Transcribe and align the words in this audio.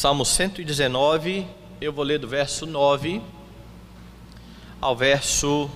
Salmo 0.00 0.24
119, 0.24 1.46
eu 1.78 1.92
vou 1.92 2.02
ler 2.02 2.18
do 2.18 2.26
verso 2.26 2.64
9 2.64 3.20
ao 4.80 4.96
verso 4.96 5.70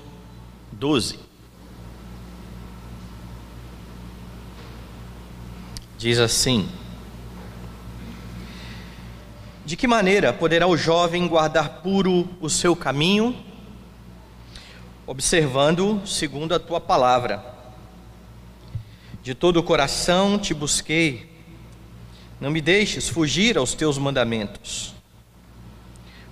12. 0.72 1.18
Diz 5.98 6.18
assim: 6.18 6.66
De 9.66 9.76
que 9.76 9.86
maneira 9.86 10.32
poderá 10.32 10.66
o 10.66 10.74
jovem 10.74 11.28
guardar 11.28 11.82
puro 11.82 12.26
o 12.40 12.48
seu 12.48 12.74
caminho? 12.74 13.36
Observando 15.06 16.00
segundo 16.06 16.54
a 16.54 16.58
tua 16.58 16.80
palavra. 16.80 17.44
De 19.22 19.34
todo 19.34 19.58
o 19.58 19.62
coração 19.62 20.38
te 20.38 20.54
busquei, 20.54 21.33
não 22.44 22.50
me 22.50 22.60
deixes 22.60 23.08
fugir 23.08 23.56
aos 23.56 23.72
teus 23.72 23.96
mandamentos. 23.96 24.92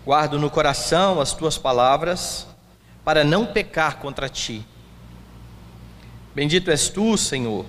Guardo 0.05 0.39
no 0.39 0.51
coração 0.51 1.19
as 1.23 1.33
tuas 1.33 1.57
palavras, 1.57 2.47
para 3.03 3.25
não 3.25 3.47
pecar 3.47 3.97
contra 3.97 4.29
ti. 4.29 4.62
Bendito 6.34 6.70
és 6.70 6.91
tu, 6.91 7.17
Senhor, 7.17 7.65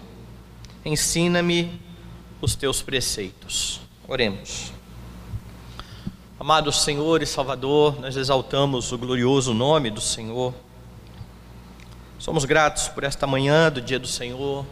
ensina-me 0.83 1.79
os 2.41 2.53
teus 2.53 2.81
preceitos. 2.81 3.79
Oremos. 4.09 4.73
Amado 6.37 6.69
Senhor 6.69 7.23
e 7.23 7.25
Salvador, 7.25 7.97
nós 8.01 8.17
exaltamos 8.17 8.91
o 8.91 8.97
glorioso 8.97 9.53
nome 9.53 9.89
do 9.89 10.01
Senhor. 10.01 10.53
Somos 12.19 12.43
gratos 12.43 12.89
por 12.89 13.05
esta 13.05 13.25
manhã 13.25 13.71
do 13.71 13.79
dia 13.79 13.97
do 13.97 14.07
Senhor, 14.07 14.65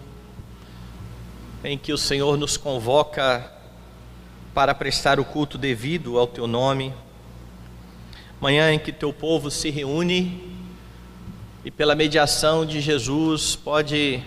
em 1.63 1.77
que 1.77 1.93
o 1.93 1.97
Senhor 1.97 2.35
nos 2.35 2.57
convoca 2.57 3.60
para 4.53 4.75
prestar 4.75 5.19
o 5.19 5.25
culto 5.25 5.57
devido 5.57 6.17
ao 6.17 6.27
teu 6.27 6.45
nome. 6.45 6.93
Manhã 8.39 8.71
em 8.73 8.79
que 8.79 8.91
teu 8.91 9.13
povo 9.13 9.49
se 9.49 9.69
reúne 9.69 10.51
e 11.63 11.71
pela 11.71 11.95
mediação 11.95 12.65
de 12.65 12.81
Jesus 12.81 13.55
pode 13.55 14.21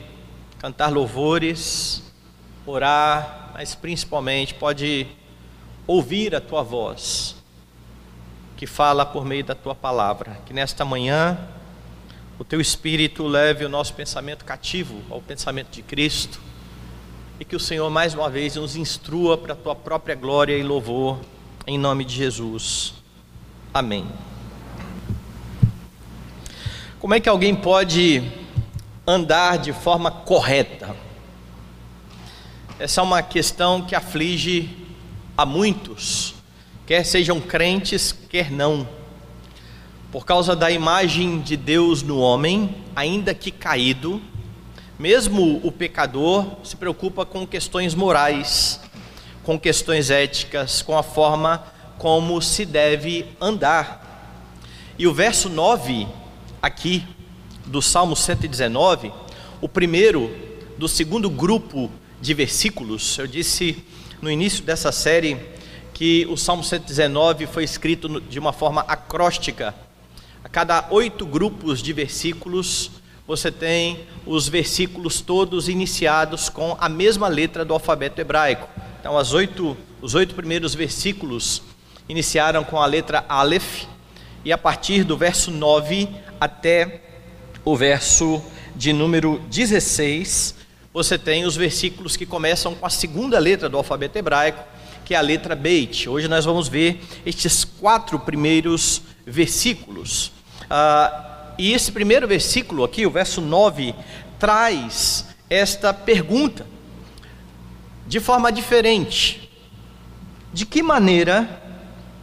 cantar 0.58 0.91
louvores, 0.91 2.03
orar, 2.64 3.50
mas 3.53 3.75
principalmente 3.75 4.55
pode 4.55 5.06
ouvir 5.86 6.34
a 6.34 6.41
tua 6.41 6.62
voz, 6.62 7.36
que 8.56 8.66
fala 8.66 9.05
por 9.05 9.25
meio 9.25 9.44
da 9.44 9.55
tua 9.55 9.75
palavra. 9.75 10.38
Que 10.47 10.55
nesta 10.55 10.84
manhã 10.84 11.38
o 12.38 12.44
teu 12.44 12.61
espírito 12.61 13.27
leve 13.27 13.64
o 13.64 13.69
nosso 13.69 13.92
pensamento 13.92 14.44
cativo 14.44 15.03
ao 15.11 15.20
pensamento 15.20 15.70
de 15.70 15.83
Cristo 15.83 16.41
e 17.38 17.44
que 17.44 17.56
o 17.56 17.60
Senhor 17.60 17.90
mais 17.90 18.14
uma 18.14 18.30
vez 18.30 18.54
nos 18.56 18.77
instrua 18.77 19.36
para 19.36 19.54
a 19.54 19.56
tua 19.56 19.74
própria 19.74 20.14
glória 20.14 20.56
e 20.56 20.62
louvor, 20.62 21.18
em 21.66 21.76
nome 21.76 22.04
de 22.04 22.14
Jesus. 22.14 22.94
Amém. 23.72 24.06
Como 27.00 27.12
é 27.12 27.20
que 27.20 27.28
alguém 27.28 27.54
pode 27.54 28.22
andar 29.06 29.58
de 29.58 29.72
forma 29.72 30.10
correta? 30.10 30.94
Essa 32.78 33.00
é 33.00 33.04
uma 33.04 33.22
questão 33.22 33.82
que 33.82 33.94
aflige 33.94 34.70
a 35.36 35.44
muitos, 35.44 36.34
quer 36.86 37.04
sejam 37.04 37.41
crentes, 37.41 38.12
quer 38.12 38.50
não. 38.50 38.88
Por 40.12 40.24
causa 40.24 40.54
da 40.54 40.70
imagem 40.70 41.41
de 41.41 41.56
Deus 41.56 42.02
no 42.02 42.19
homem, 42.19 42.76
ainda 42.94 43.34
que 43.34 43.50
caído, 43.50 44.22
mesmo 44.98 45.60
o 45.65 45.72
pecador 45.72 46.47
se 46.62 46.77
preocupa 46.77 47.27
com 47.27 47.47
questões 47.47 47.94
morais, 47.94 48.81
com 49.43 49.59
questões 49.59 50.10
éticas, 50.10 50.82
com 50.82 50.97
a 50.97 51.03
forma 51.03 51.65
como 51.99 52.41
se 52.41 52.65
deve 52.65 53.27
andar. 53.41 54.04
E 54.99 55.06
o 55.06 55.15
verso 55.15 55.49
9 55.49 56.06
aqui 56.62 57.04
do 57.66 57.83
Salmo 57.83 58.15
119, 58.15 59.12
o 59.60 59.69
primeiro 59.69 60.31
do 60.78 60.88
segundo 60.88 61.28
grupo 61.28 61.91
de 62.21 62.33
versículos, 62.34 63.19
eu 63.19 63.27
disse 63.27 63.84
no 64.22 64.31
início 64.31 64.65
dessa 64.65 64.93
série 64.93 65.38
que 65.93 66.27
o 66.27 66.37
Salmo 66.37 66.62
119 66.62 67.47
foi 67.47 67.65
escrito 67.65 68.21
de 68.21 68.38
uma 68.38 68.53
forma 68.53 68.83
acróstica. 68.83 69.75
A 70.43 70.49
cada 70.49 70.88
oito 70.91 71.25
grupos 71.27 71.83
de 71.83 71.93
versículos, 71.93 72.91
você 73.26 73.50
tem 73.50 74.06
os 74.26 74.48
versículos 74.48 75.20
todos 75.20 75.68
iniciados 75.68 76.48
com 76.48 76.76
a 76.78 76.88
mesma 76.88 77.28
letra 77.28 77.64
do 77.64 77.72
alfabeto 77.72 78.20
hebraico. 78.20 78.68
Então, 79.00 79.16
as 79.16 79.32
oito, 79.32 79.76
os 80.02 80.14
oito 80.14 80.34
primeiros 80.34 80.74
versículos 80.74 81.62
iniciaram 82.08 82.64
com 82.64 82.80
a 82.80 82.86
letra 82.86 83.24
Aleph, 83.28 83.84
e 84.44 84.52
a 84.52 84.58
partir 84.58 85.04
do 85.04 85.16
verso 85.16 85.50
9 85.50 86.08
até 86.38 87.00
o 87.64 87.74
verso 87.74 88.42
de 88.76 88.92
número 88.92 89.41
16, 89.48 90.54
você 90.92 91.16
tem 91.16 91.46
os 91.46 91.56
versículos 91.56 92.14
que 92.16 92.26
começam 92.26 92.74
com 92.74 92.84
a 92.84 92.91
segunda 92.91 93.38
letra 93.38 93.70
do 93.70 93.78
alfabeto 93.78 94.18
hebraico, 94.18 94.62
que 95.04 95.14
é 95.14 95.16
a 95.16 95.22
letra 95.22 95.54
Beit. 95.56 96.08
Hoje 96.08 96.28
nós 96.28 96.44
vamos 96.44 96.68
ver 96.68 97.02
estes 97.24 97.64
quatro 97.64 98.18
primeiros 98.18 99.00
versículos. 99.26 100.30
Ah, 100.68 101.34
e 101.56 101.72
esse 101.72 101.92
primeiro 101.92 102.26
versículo 102.26 102.84
aqui, 102.84 103.06
o 103.06 103.10
verso 103.10 103.41
9, 103.41 103.94
traz 104.38 105.26
esta 105.48 105.94
pergunta 105.94 106.66
de 108.06 108.20
forma 108.20 108.50
diferente: 108.50 109.50
De 110.53 110.66
que 110.66 110.82
maneira 110.82 111.62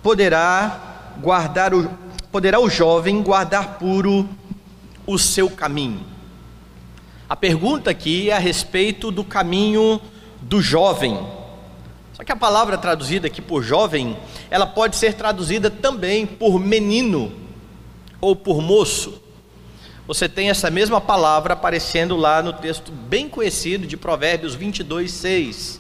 poderá 0.03 1.14
guardar 1.22 1.74
o 1.74 1.90
poderá 2.31 2.59
o 2.62 2.69
jovem 2.69 3.22
guardar 3.22 3.78
puro 3.78 4.28
o 5.06 5.18
seu 5.18 5.50
caminho? 5.50 6.06
A 7.28 7.36
pergunta 7.36 7.90
aqui 7.90 8.30
é 8.30 8.34
a 8.34 8.40
respeito 8.40 9.12
do 9.12 9.24
caminho 9.24 10.02
do 10.42 10.62
jovem. 10.62 11.18
Só 12.13 12.24
que 12.24 12.31
a 12.31 12.36
palavra 12.36 12.78
traduzida 12.78 13.28
aqui 13.28 13.42
por 13.42 13.63
jovem, 13.63 14.18
ela 14.50 14.68
pode 14.68 14.96
ser 14.96 15.13
traduzida 15.13 15.69
também 15.69 16.25
por 16.25 16.59
menino 16.59 17.31
ou 18.19 18.36
por 18.36 18.62
moço 18.62 19.21
você 20.14 20.28
tem 20.28 20.50
essa 20.50 20.70
mesma 20.70 21.00
palavra 21.00 21.54
aparecendo 21.54 22.18
lá 22.18 22.44
no 22.44 22.52
texto 22.52 22.92
bem 22.92 23.30
conhecido 23.30 23.88
de 23.88 23.96
Provérbios 23.96 24.54
22, 24.54 25.10
6. 25.10 25.80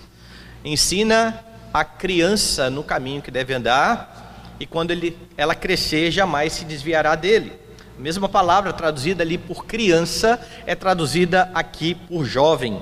Ensina 0.63 1.43
a 1.73 1.83
criança 1.83 2.69
no 2.69 2.81
caminho 2.81 3.21
que 3.21 3.29
deve 3.29 3.53
andar, 3.53 4.55
e 4.57 4.65
quando 4.65 4.91
ele, 4.91 5.17
ela 5.35 5.53
crescer, 5.53 6.11
jamais 6.11 6.53
se 6.53 6.63
desviará 6.63 7.13
dele. 7.13 7.51
A 7.99 8.01
mesma 8.01 8.29
palavra 8.29 8.71
traduzida 8.71 9.21
ali 9.21 9.37
por 9.37 9.65
criança 9.65 10.39
é 10.65 10.75
traduzida 10.75 11.51
aqui 11.53 11.93
por 11.93 12.23
jovem. 12.23 12.81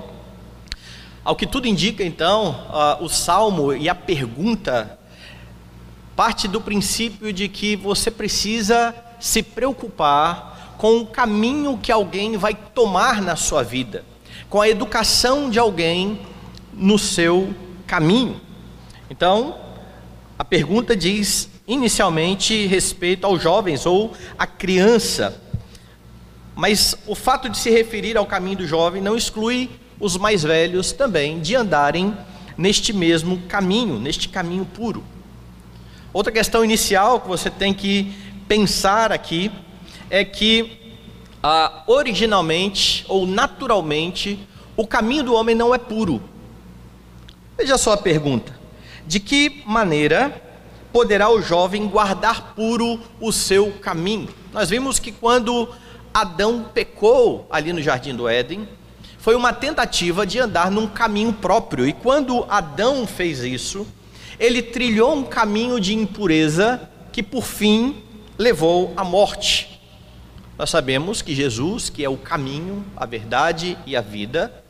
Ao 1.24 1.34
que 1.34 1.48
tudo 1.48 1.66
indica, 1.66 2.04
então, 2.04 2.64
uh, 2.70 3.04
o 3.04 3.08
salmo 3.08 3.72
e 3.72 3.88
a 3.88 3.94
pergunta 3.96 5.00
parte 6.14 6.46
do 6.46 6.60
princípio 6.60 7.32
de 7.32 7.48
que 7.48 7.74
você 7.74 8.08
precisa 8.08 8.94
se 9.18 9.42
preocupar 9.42 10.49
com 10.80 10.96
o 10.96 11.06
caminho 11.06 11.76
que 11.76 11.92
alguém 11.92 12.38
vai 12.38 12.54
tomar 12.54 13.20
na 13.20 13.36
sua 13.36 13.62
vida, 13.62 14.02
com 14.48 14.62
a 14.62 14.68
educação 14.70 15.50
de 15.50 15.58
alguém 15.58 16.18
no 16.72 16.98
seu 16.98 17.54
caminho. 17.86 18.40
Então, 19.10 19.58
a 20.38 20.42
pergunta 20.42 20.96
diz 20.96 21.50
inicialmente 21.68 22.66
respeito 22.66 23.26
aos 23.26 23.42
jovens 23.42 23.84
ou 23.84 24.14
à 24.38 24.46
criança, 24.46 25.38
mas 26.56 26.96
o 27.06 27.14
fato 27.14 27.50
de 27.50 27.58
se 27.58 27.68
referir 27.68 28.16
ao 28.16 28.24
caminho 28.24 28.56
do 28.56 28.66
jovem 28.66 29.02
não 29.02 29.14
exclui 29.14 29.68
os 30.00 30.16
mais 30.16 30.42
velhos 30.42 30.92
também 30.92 31.40
de 31.40 31.54
andarem 31.54 32.16
neste 32.56 32.90
mesmo 32.94 33.36
caminho, 33.48 33.98
neste 33.98 34.30
caminho 34.30 34.64
puro. 34.64 35.04
Outra 36.10 36.32
questão 36.32 36.64
inicial 36.64 37.20
que 37.20 37.28
você 37.28 37.50
tem 37.50 37.74
que 37.74 38.14
pensar 38.48 39.12
aqui 39.12 39.52
é 40.10 40.24
que 40.24 40.78
ah, 41.42 41.84
originalmente 41.86 43.04
ou 43.08 43.26
naturalmente 43.26 44.38
o 44.76 44.86
caminho 44.86 45.24
do 45.24 45.34
homem 45.34 45.54
não 45.54 45.74
é 45.74 45.78
puro. 45.78 46.20
Veja 47.56 47.78
só 47.78 47.92
a 47.92 47.96
pergunta: 47.96 48.58
de 49.06 49.20
que 49.20 49.62
maneira 49.64 50.42
poderá 50.92 51.30
o 51.30 51.40
jovem 51.40 51.86
guardar 51.86 52.54
puro 52.54 53.00
o 53.20 53.32
seu 53.32 53.72
caminho? 53.80 54.28
Nós 54.52 54.68
vimos 54.68 54.98
que 54.98 55.12
quando 55.12 55.68
Adão 56.12 56.66
pecou 56.74 57.46
ali 57.50 57.72
no 57.72 57.80
jardim 57.80 58.14
do 58.14 58.28
Éden, 58.28 58.68
foi 59.18 59.34
uma 59.34 59.52
tentativa 59.52 60.26
de 60.26 60.38
andar 60.38 60.70
num 60.70 60.86
caminho 60.86 61.32
próprio, 61.32 61.86
e 61.86 61.92
quando 61.92 62.44
Adão 62.48 63.06
fez 63.06 63.40
isso, 63.40 63.86
ele 64.38 64.62
trilhou 64.62 65.14
um 65.14 65.22
caminho 65.22 65.78
de 65.78 65.94
impureza 65.94 66.88
que 67.12 67.22
por 67.22 67.44
fim 67.44 68.02
levou 68.38 68.92
à 68.96 69.04
morte. 69.04 69.79
Nós 70.60 70.68
sabemos 70.68 71.22
que 71.22 71.34
Jesus, 71.34 71.88
que 71.88 72.04
é 72.04 72.08
o 72.10 72.18
caminho, 72.18 72.84
a 72.94 73.06
verdade 73.06 73.78
e 73.86 73.96
a 73.96 74.02
vida, 74.02 74.62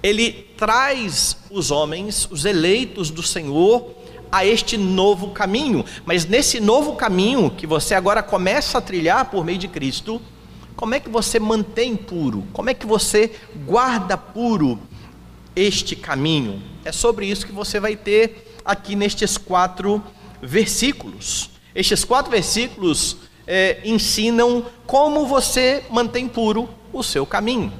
ele 0.00 0.30
traz 0.56 1.36
os 1.50 1.72
homens, 1.72 2.28
os 2.30 2.44
eleitos 2.44 3.10
do 3.10 3.24
Senhor, 3.24 3.90
a 4.30 4.46
este 4.46 4.76
novo 4.76 5.32
caminho. 5.32 5.84
Mas 6.06 6.26
nesse 6.26 6.60
novo 6.60 6.94
caminho 6.94 7.50
que 7.50 7.66
você 7.66 7.92
agora 7.92 8.22
começa 8.22 8.78
a 8.78 8.80
trilhar 8.80 9.32
por 9.32 9.44
meio 9.44 9.58
de 9.58 9.66
Cristo, 9.66 10.22
como 10.76 10.94
é 10.94 11.00
que 11.00 11.10
você 11.10 11.40
mantém 11.40 11.96
puro? 11.96 12.46
Como 12.52 12.70
é 12.70 12.74
que 12.74 12.86
você 12.86 13.32
guarda 13.66 14.16
puro 14.16 14.78
este 15.56 15.96
caminho? 15.96 16.62
É 16.84 16.92
sobre 16.92 17.26
isso 17.26 17.44
que 17.44 17.52
você 17.52 17.80
vai 17.80 17.96
ter 17.96 18.60
aqui 18.64 18.94
nestes 18.94 19.36
quatro 19.36 20.00
versículos. 20.40 21.50
Estes 21.74 22.04
quatro 22.04 22.30
versículos 22.30 23.16
é, 23.46 23.80
ensinam 23.84 24.64
como 24.86 25.26
você 25.26 25.84
mantém 25.90 26.28
puro 26.28 26.68
o 26.92 27.02
seu 27.02 27.26
caminho. 27.26 27.72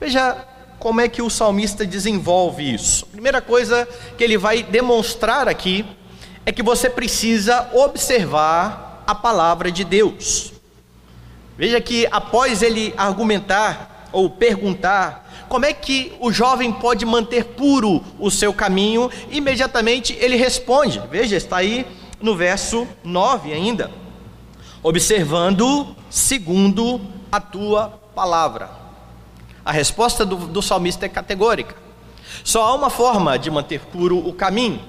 Veja 0.00 0.46
como 0.78 1.00
é 1.00 1.08
que 1.08 1.22
o 1.22 1.30
salmista 1.30 1.84
desenvolve 1.84 2.74
isso. 2.74 3.04
A 3.06 3.12
primeira 3.12 3.40
coisa 3.40 3.88
que 4.16 4.22
ele 4.22 4.38
vai 4.38 4.62
demonstrar 4.62 5.48
aqui 5.48 5.84
é 6.46 6.52
que 6.52 6.62
você 6.62 6.88
precisa 6.88 7.68
observar 7.74 9.02
a 9.06 9.14
palavra 9.14 9.70
de 9.70 9.84
Deus. 9.84 10.52
Veja 11.56 11.80
que 11.80 12.06
após 12.10 12.62
ele 12.62 12.94
argumentar 12.96 14.08
ou 14.12 14.30
perguntar 14.30 15.46
como 15.48 15.64
é 15.64 15.72
que 15.72 16.12
o 16.20 16.30
jovem 16.30 16.70
pode 16.72 17.04
manter 17.04 17.44
puro 17.44 18.04
o 18.18 18.30
seu 18.30 18.52
caminho, 18.52 19.10
imediatamente 19.30 20.16
ele 20.20 20.36
responde. 20.36 21.00
Veja, 21.10 21.36
está 21.36 21.56
aí 21.56 21.86
no 22.20 22.36
verso 22.36 22.86
9 23.02 23.52
ainda. 23.52 23.90
Observando 24.88 25.94
segundo 26.08 26.98
a 27.30 27.38
tua 27.38 28.00
palavra. 28.14 28.70
A 29.62 29.70
resposta 29.70 30.24
do, 30.24 30.34
do 30.46 30.62
salmista 30.62 31.04
é 31.04 31.10
categórica. 31.10 31.76
Só 32.42 32.64
há 32.64 32.74
uma 32.74 32.88
forma 32.88 33.38
de 33.38 33.50
manter 33.50 33.80
puro 33.80 34.16
o 34.16 34.32
caminho, 34.32 34.80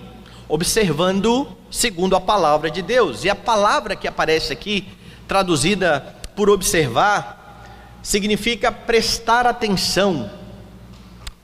observando 0.48 1.46
segundo 1.70 2.16
a 2.16 2.22
palavra 2.22 2.72
de 2.72 2.82
Deus. 2.82 3.26
E 3.26 3.30
a 3.30 3.36
palavra 3.36 3.94
que 3.94 4.08
aparece 4.08 4.54
aqui, 4.54 4.88
traduzida 5.28 6.16
por 6.34 6.50
observar, 6.50 7.68
significa 8.02 8.72
prestar 8.72 9.46
atenção. 9.46 10.32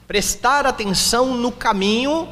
Prestar 0.07 0.65
atenção 0.65 1.35
no 1.35 1.51
caminho 1.51 2.29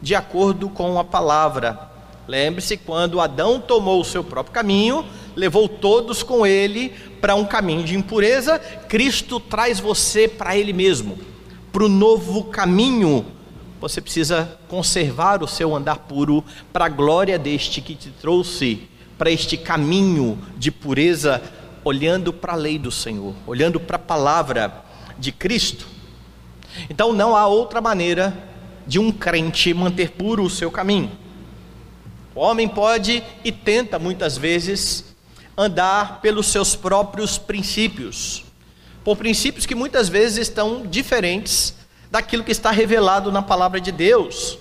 de 0.00 0.14
acordo 0.14 0.68
com 0.68 0.96
a 0.96 1.02
palavra. 1.02 1.90
Lembre-se 2.28 2.76
quando 2.76 3.20
Adão 3.20 3.60
tomou 3.60 4.00
o 4.00 4.04
seu 4.04 4.22
próprio 4.22 4.54
caminho, 4.54 5.04
levou 5.36 5.68
todos 5.68 6.22
com 6.22 6.46
ele 6.46 6.92
para 7.20 7.34
um 7.34 7.44
caminho 7.44 7.84
de 7.84 7.94
impureza, 7.94 8.58
Cristo 8.58 9.38
traz 9.38 9.78
você 9.78 10.26
para 10.26 10.56
Ele 10.56 10.72
mesmo, 10.72 11.18
para 11.70 11.84
o 11.84 11.88
novo 11.88 12.44
caminho. 12.44 13.26
Você 13.80 14.00
precisa 14.00 14.58
conservar 14.68 15.42
o 15.42 15.46
seu 15.48 15.76
andar 15.76 15.98
puro 15.98 16.42
para 16.72 16.86
a 16.86 16.88
glória 16.88 17.38
deste 17.38 17.80
que 17.80 17.94
te 17.94 18.10
trouxe 18.10 18.88
para 19.18 19.30
este 19.30 19.56
caminho 19.56 20.38
de 20.56 20.70
pureza, 20.70 21.42
olhando 21.84 22.32
para 22.32 22.54
a 22.54 22.56
lei 22.56 22.78
do 22.78 22.90
Senhor, 22.90 23.34
olhando 23.46 23.78
para 23.78 23.96
a 23.96 24.00
palavra 24.00 24.84
de 25.18 25.30
Cristo. 25.32 25.86
Então 26.88 27.12
não 27.12 27.36
há 27.36 27.46
outra 27.46 27.80
maneira 27.80 28.36
de 28.86 28.98
um 28.98 29.10
crente 29.10 29.72
manter 29.74 30.10
puro 30.12 30.44
o 30.44 30.50
seu 30.50 30.70
caminho. 30.70 31.10
O 32.34 32.40
homem 32.40 32.68
pode 32.68 33.22
e 33.42 33.50
tenta 33.50 33.98
muitas 33.98 34.36
vezes 34.36 35.15
andar 35.56 36.20
pelos 36.20 36.48
seus 36.48 36.76
próprios 36.76 37.38
princípios, 37.38 38.44
por 39.02 39.16
princípios 39.16 39.64
que 39.64 39.74
muitas 39.74 40.08
vezes 40.08 40.48
estão 40.48 40.86
diferentes 40.86 41.74
daquilo 42.10 42.44
que 42.44 42.52
está 42.52 42.70
revelado 42.70 43.32
na 43.32 43.40
palavra 43.40 43.80
de 43.80 43.90
Deus. 43.90 44.58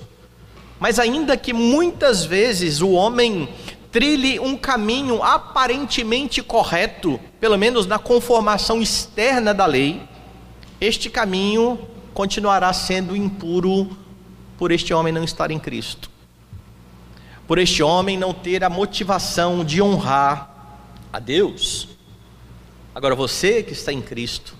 Mas 0.80 1.00
ainda 1.00 1.36
que 1.36 1.52
muitas 1.52 2.24
vezes 2.24 2.82
o 2.82 2.92
homem 2.92 3.50
trilhe 3.92 4.40
um 4.40 4.58
caminho 4.58 5.24
aparentemente 5.24 6.42
correto, 6.42 7.20
pelo 7.40 7.58
menos 7.58 7.86
na 7.86 7.98
conformação 7.98 8.82
externa 8.82 9.54
da 9.54 9.66
lei, 9.66 10.02
este 10.80 11.10
caminho 11.10 11.80
continuará 12.14 12.72
sendo 12.74 13.16
impuro 13.16 13.98
por 14.58 14.72
este 14.72 14.94
homem 14.94 15.14
não 15.14 15.24
estar 15.24 15.52
em 15.52 15.60
Cristo. 15.60 16.10
Por 17.48 17.58
este 17.58 17.84
homem 17.84 18.18
não 18.18 18.34
ter 18.34 18.64
a 18.64 18.70
motivação 18.70 19.64
de 19.64 19.82
honrar 19.82 20.55
a 21.16 21.20
Deus. 21.20 21.88
Agora 22.94 23.16
você 23.16 23.64
que 23.64 23.72
está 23.72 23.94
em 23.94 24.02
Cristo 24.02 24.54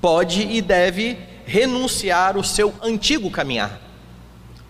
pode 0.00 0.40
e 0.40 0.62
deve 0.62 1.18
renunciar 1.44 2.38
o 2.38 2.42
seu 2.42 2.72
antigo 2.82 3.30
caminhar. 3.30 3.78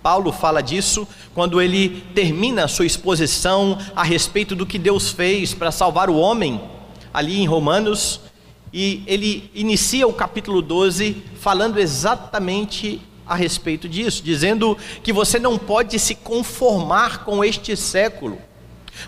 Paulo 0.02 0.32
fala 0.32 0.60
disso 0.60 1.06
quando 1.32 1.62
ele 1.62 2.02
termina 2.12 2.64
a 2.64 2.68
sua 2.68 2.86
exposição 2.86 3.78
a 3.94 4.02
respeito 4.02 4.56
do 4.56 4.66
que 4.66 4.80
Deus 4.80 5.12
fez 5.12 5.54
para 5.54 5.70
salvar 5.70 6.10
o 6.10 6.16
homem, 6.16 6.60
ali 7.14 7.40
em 7.40 7.46
Romanos, 7.46 8.20
e 8.72 9.04
ele 9.06 9.48
inicia 9.54 10.08
o 10.08 10.12
capítulo 10.12 10.60
12 10.60 11.22
falando 11.36 11.78
exatamente 11.78 13.00
a 13.24 13.36
respeito 13.36 13.88
disso, 13.88 14.24
dizendo 14.24 14.76
que 15.04 15.12
você 15.12 15.38
não 15.38 15.56
pode 15.56 16.00
se 16.00 16.16
conformar 16.16 17.24
com 17.24 17.44
este 17.44 17.76
século 17.76 18.38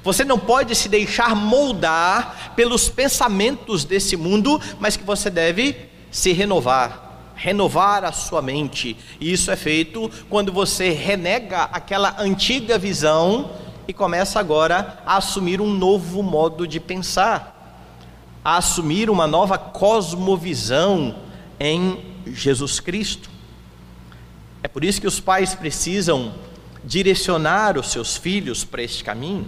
você 0.03 0.25
não 0.25 0.39
pode 0.39 0.75
se 0.75 0.89
deixar 0.89 1.35
moldar 1.35 2.53
pelos 2.57 2.89
pensamentos 2.89 3.85
desse 3.85 4.17
mundo, 4.17 4.61
mas 4.79 4.97
que 4.97 5.05
você 5.05 5.31
deve 5.31 5.77
se 6.11 6.33
renovar, 6.33 7.33
renovar 7.35 8.05
a 8.05 8.13
sua 8.13 8.41
mente. 8.41 8.97
E 9.21 9.33
isso 9.33 9.51
é 9.51 9.57
feito 9.57 10.11
quando 10.29 10.53
você 10.53 10.91
renega 10.91 11.65
aquela 11.65 12.15
antiga 12.19 12.79
visão 12.79 13.51
e 13.87 13.93
começa 13.93 14.41
agora 14.41 15.03
a 15.05 15.17
assumir 15.17 15.61
um 15.61 15.71
novo 15.71 16.23
modo 16.23 16.67
de 16.67 16.81
pensar, 16.81 17.83
a 18.45 18.57
assumir 18.57 19.11
uma 19.11 19.27
nova 19.27 19.59
cosmovisão 19.59 21.17
em 21.61 21.99
Jesus 22.27 22.81
Cristo. 22.81 23.31
É 24.63 24.69
por 24.69 24.83
isso 24.83 25.01
que 25.01 25.07
os 25.07 25.21
pais 25.21 25.55
precisam 25.55 26.33
direcionar 26.83 27.79
os 27.79 27.89
seus 27.89 28.17
filhos 28.17 28.65
para 28.65 28.83
este 28.83 29.05
caminho. 29.05 29.47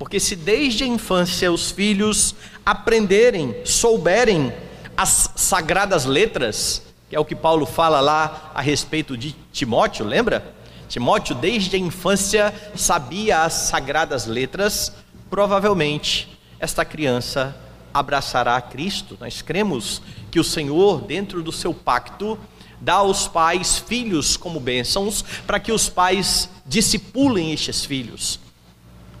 Porque 0.00 0.18
se 0.18 0.34
desde 0.34 0.82
a 0.82 0.86
infância 0.86 1.52
os 1.52 1.70
filhos 1.70 2.34
aprenderem, 2.64 3.54
souberem 3.66 4.50
as 4.96 5.30
sagradas 5.36 6.06
letras, 6.06 6.82
que 7.10 7.14
é 7.14 7.20
o 7.20 7.24
que 7.24 7.36
Paulo 7.36 7.66
fala 7.66 8.00
lá 8.00 8.50
a 8.54 8.62
respeito 8.62 9.14
de 9.14 9.36
Timóteo, 9.52 10.06
lembra? 10.06 10.54
Timóteo, 10.88 11.34
desde 11.34 11.76
a 11.76 11.78
infância, 11.78 12.54
sabia 12.74 13.42
as 13.42 13.52
sagradas 13.52 14.24
letras, 14.24 14.90
provavelmente 15.28 16.34
esta 16.58 16.82
criança 16.82 17.54
abraçará 17.92 18.56
a 18.56 18.62
Cristo. 18.62 19.18
Nós 19.20 19.42
cremos 19.42 20.00
que 20.30 20.40
o 20.40 20.44
Senhor, 20.44 21.02
dentro 21.02 21.42
do 21.42 21.52
seu 21.52 21.74
pacto, 21.74 22.38
dá 22.80 22.94
aos 22.94 23.28
pais 23.28 23.76
filhos 23.76 24.34
como 24.34 24.60
bênçãos, 24.60 25.22
para 25.46 25.60
que 25.60 25.72
os 25.72 25.90
pais 25.90 26.48
discipulem 26.64 27.52
estes 27.52 27.84
filhos. 27.84 28.40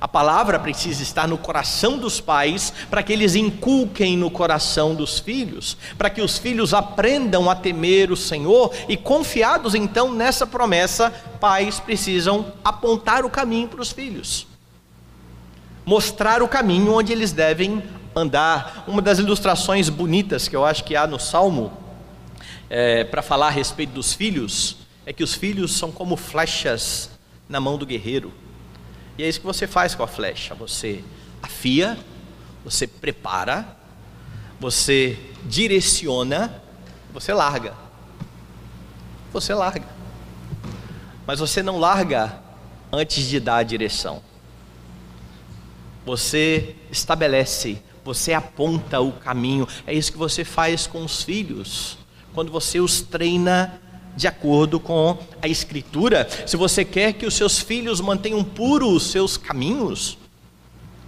A 0.00 0.08
palavra 0.08 0.58
precisa 0.58 1.02
estar 1.02 1.28
no 1.28 1.36
coração 1.36 1.98
dos 1.98 2.20
pais 2.20 2.72
para 2.88 3.02
que 3.02 3.12
eles 3.12 3.34
inculquem 3.34 4.16
no 4.16 4.30
coração 4.30 4.94
dos 4.94 5.18
filhos, 5.18 5.76
para 5.98 6.08
que 6.08 6.22
os 6.22 6.38
filhos 6.38 6.72
aprendam 6.72 7.50
a 7.50 7.54
temer 7.54 8.10
o 8.10 8.16
Senhor 8.16 8.74
e, 8.88 8.96
confiados 8.96 9.74
então 9.74 10.10
nessa 10.14 10.46
promessa, 10.46 11.10
pais 11.38 11.78
precisam 11.78 12.50
apontar 12.64 13.26
o 13.26 13.30
caminho 13.30 13.68
para 13.68 13.82
os 13.82 13.92
filhos, 13.92 14.46
mostrar 15.84 16.42
o 16.42 16.48
caminho 16.48 16.94
onde 16.94 17.12
eles 17.12 17.30
devem 17.30 17.82
andar. 18.16 18.84
Uma 18.88 19.02
das 19.02 19.18
ilustrações 19.18 19.90
bonitas 19.90 20.48
que 20.48 20.56
eu 20.56 20.64
acho 20.64 20.82
que 20.82 20.96
há 20.96 21.06
no 21.06 21.20
Salmo, 21.20 21.70
é, 22.70 23.04
para 23.04 23.20
falar 23.20 23.48
a 23.48 23.50
respeito 23.50 23.92
dos 23.92 24.14
filhos, 24.14 24.78
é 25.04 25.12
que 25.12 25.22
os 25.22 25.34
filhos 25.34 25.72
são 25.72 25.92
como 25.92 26.16
flechas 26.16 27.10
na 27.46 27.60
mão 27.60 27.76
do 27.76 27.84
guerreiro. 27.84 28.32
E 29.20 29.22
é 29.22 29.28
isso 29.28 29.40
que 29.40 29.46
você 29.46 29.66
faz 29.66 29.94
com 29.94 30.02
a 30.02 30.06
flecha: 30.06 30.54
você 30.54 31.04
afia, 31.42 31.98
você 32.64 32.86
prepara, 32.86 33.76
você 34.58 35.18
direciona, 35.44 36.62
você 37.12 37.34
larga. 37.34 37.74
Você 39.30 39.52
larga. 39.52 39.86
Mas 41.26 41.38
você 41.38 41.62
não 41.62 41.78
larga 41.78 42.40
antes 42.90 43.26
de 43.26 43.38
dar 43.38 43.56
a 43.56 43.62
direção. 43.62 44.22
Você 46.06 46.74
estabelece, 46.90 47.82
você 48.02 48.32
aponta 48.32 49.02
o 49.02 49.12
caminho. 49.12 49.68
É 49.86 49.92
isso 49.92 50.12
que 50.12 50.16
você 50.16 50.46
faz 50.46 50.86
com 50.86 51.04
os 51.04 51.22
filhos. 51.22 51.98
Quando 52.32 52.50
você 52.50 52.80
os 52.80 53.02
treina 53.02 53.82
de 54.20 54.28
acordo 54.28 54.78
com 54.78 55.16
a 55.40 55.48
Escritura. 55.48 56.28
Se 56.46 56.54
você 56.54 56.84
quer 56.84 57.14
que 57.14 57.24
os 57.24 57.32
seus 57.32 57.58
filhos 57.58 58.02
mantenham 58.02 58.44
puros 58.44 58.92
os 58.92 59.10
seus 59.10 59.38
caminhos, 59.38 60.18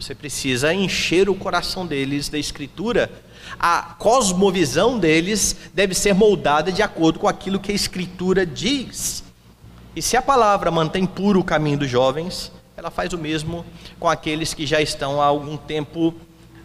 você 0.00 0.14
precisa 0.14 0.72
encher 0.72 1.28
o 1.28 1.34
coração 1.34 1.86
deles 1.86 2.30
da 2.30 2.38
Escritura. 2.38 3.10
A 3.60 3.94
cosmovisão 3.98 4.98
deles 4.98 5.54
deve 5.74 5.92
ser 5.92 6.14
moldada 6.14 6.72
de 6.72 6.80
acordo 6.80 7.18
com 7.18 7.28
aquilo 7.28 7.60
que 7.60 7.70
a 7.70 7.74
Escritura 7.74 8.46
diz. 8.46 9.22
E 9.94 10.00
se 10.00 10.16
a 10.16 10.22
palavra 10.22 10.70
mantém 10.70 11.04
puro 11.04 11.40
o 11.40 11.44
caminho 11.44 11.80
dos 11.80 11.90
jovens, 11.90 12.50
ela 12.74 12.90
faz 12.90 13.12
o 13.12 13.18
mesmo 13.18 13.62
com 14.00 14.08
aqueles 14.08 14.54
que 14.54 14.64
já 14.64 14.80
estão 14.80 15.20
há 15.20 15.26
algum 15.26 15.58
tempo 15.58 16.14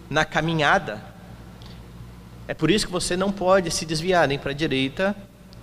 na 0.09 0.23
caminhada. 0.23 1.03
É 2.47 2.53
por 2.53 2.71
isso 2.71 2.85
que 2.85 2.91
você 2.93 3.17
não 3.17 3.33
pode 3.33 3.69
se 3.69 3.85
desviar 3.85 4.29
nem 4.29 4.39
para 4.39 4.51
a 4.51 4.55
direita 4.55 5.13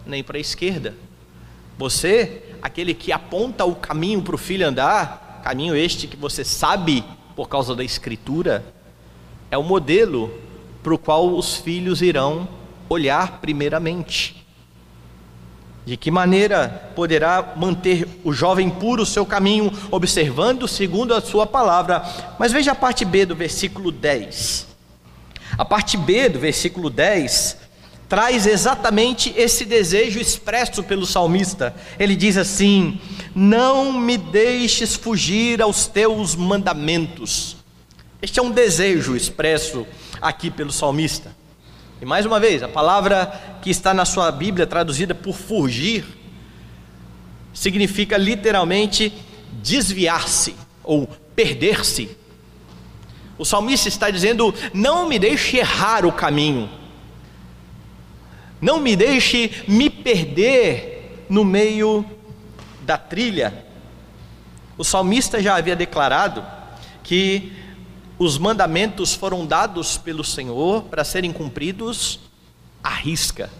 nem 0.06 0.22
para 0.22 0.36
a 0.36 0.40
esquerda. 0.40 0.94
Você, 1.76 2.42
aquele 2.62 2.94
que 2.94 3.12
aponta 3.12 3.64
o 3.64 3.74
caminho 3.74 4.22
para 4.22 4.34
o 4.34 4.38
filho 4.38 4.66
andar, 4.66 5.40
caminho 5.42 5.74
este 5.74 6.06
que 6.06 6.16
você 6.16 6.44
sabe 6.44 7.04
por 7.34 7.48
causa 7.48 7.74
da 7.74 7.82
Escritura, 7.82 8.64
é 9.50 9.58
o 9.58 9.62
modelo 9.62 10.32
para 10.82 10.94
o 10.94 10.98
qual 10.98 11.34
os 11.34 11.56
filhos 11.56 12.00
irão 12.02 12.48
olhar 12.88 13.40
primeiramente. 13.40 14.44
De 15.84 15.96
que 15.96 16.10
maneira 16.10 16.92
poderá 16.94 17.54
manter 17.56 18.08
o 18.24 18.32
jovem 18.32 18.70
puro 18.70 19.04
seu 19.04 19.26
caminho, 19.26 19.70
observando 19.90 20.66
segundo 20.66 21.12
a 21.12 21.20
sua 21.20 21.46
palavra? 21.46 22.02
Mas 22.38 22.52
veja 22.52 22.72
a 22.72 22.74
parte 22.74 23.04
B 23.04 23.26
do 23.26 23.36
versículo 23.36 23.92
10. 23.92 24.66
A 25.58 25.64
parte 25.64 25.96
B 25.96 26.28
do 26.30 26.38
versículo 26.38 26.88
10 26.88 27.63
traz 28.08 28.46
exatamente 28.46 29.32
esse 29.36 29.64
desejo 29.64 30.20
expresso 30.20 30.82
pelo 30.82 31.06
salmista. 31.06 31.74
Ele 31.98 32.14
diz 32.16 32.36
assim: 32.36 33.00
Não 33.34 33.92
me 33.92 34.16
deixes 34.16 34.94
fugir 34.94 35.62
aos 35.62 35.86
teus 35.86 36.34
mandamentos. 36.34 37.56
Este 38.20 38.38
é 38.40 38.42
um 38.42 38.50
desejo 38.50 39.16
expresso 39.16 39.86
aqui 40.20 40.50
pelo 40.50 40.72
salmista. 40.72 41.34
E 42.00 42.06
mais 42.06 42.26
uma 42.26 42.40
vez, 42.40 42.62
a 42.62 42.68
palavra 42.68 43.58
que 43.62 43.70
está 43.70 43.94
na 43.94 44.04
sua 44.04 44.30
Bíblia 44.30 44.66
traduzida 44.66 45.14
por 45.14 45.34
fugir 45.34 46.04
significa 47.52 48.16
literalmente 48.16 49.12
desviar-se 49.62 50.56
ou 50.82 51.08
perder-se. 51.34 52.16
O 53.38 53.44
salmista 53.44 53.88
está 53.88 54.10
dizendo: 54.10 54.54
Não 54.72 55.08
me 55.08 55.18
deixe 55.18 55.58
errar 55.58 56.04
o 56.04 56.12
caminho, 56.12 56.68
não 58.64 58.80
me 58.80 58.96
deixe 58.96 59.62
me 59.68 59.90
perder 59.90 61.26
no 61.28 61.44
meio 61.44 62.02
da 62.80 62.96
trilha. 62.96 63.66
O 64.78 64.82
salmista 64.82 65.42
já 65.42 65.56
havia 65.56 65.76
declarado 65.76 66.42
que 67.02 67.52
os 68.18 68.38
mandamentos 68.38 69.12
foram 69.12 69.44
dados 69.44 69.98
pelo 69.98 70.24
Senhor 70.24 70.84
para 70.84 71.04
serem 71.04 71.30
cumpridos 71.30 72.20
à 72.82 72.88
risca. 72.88 73.50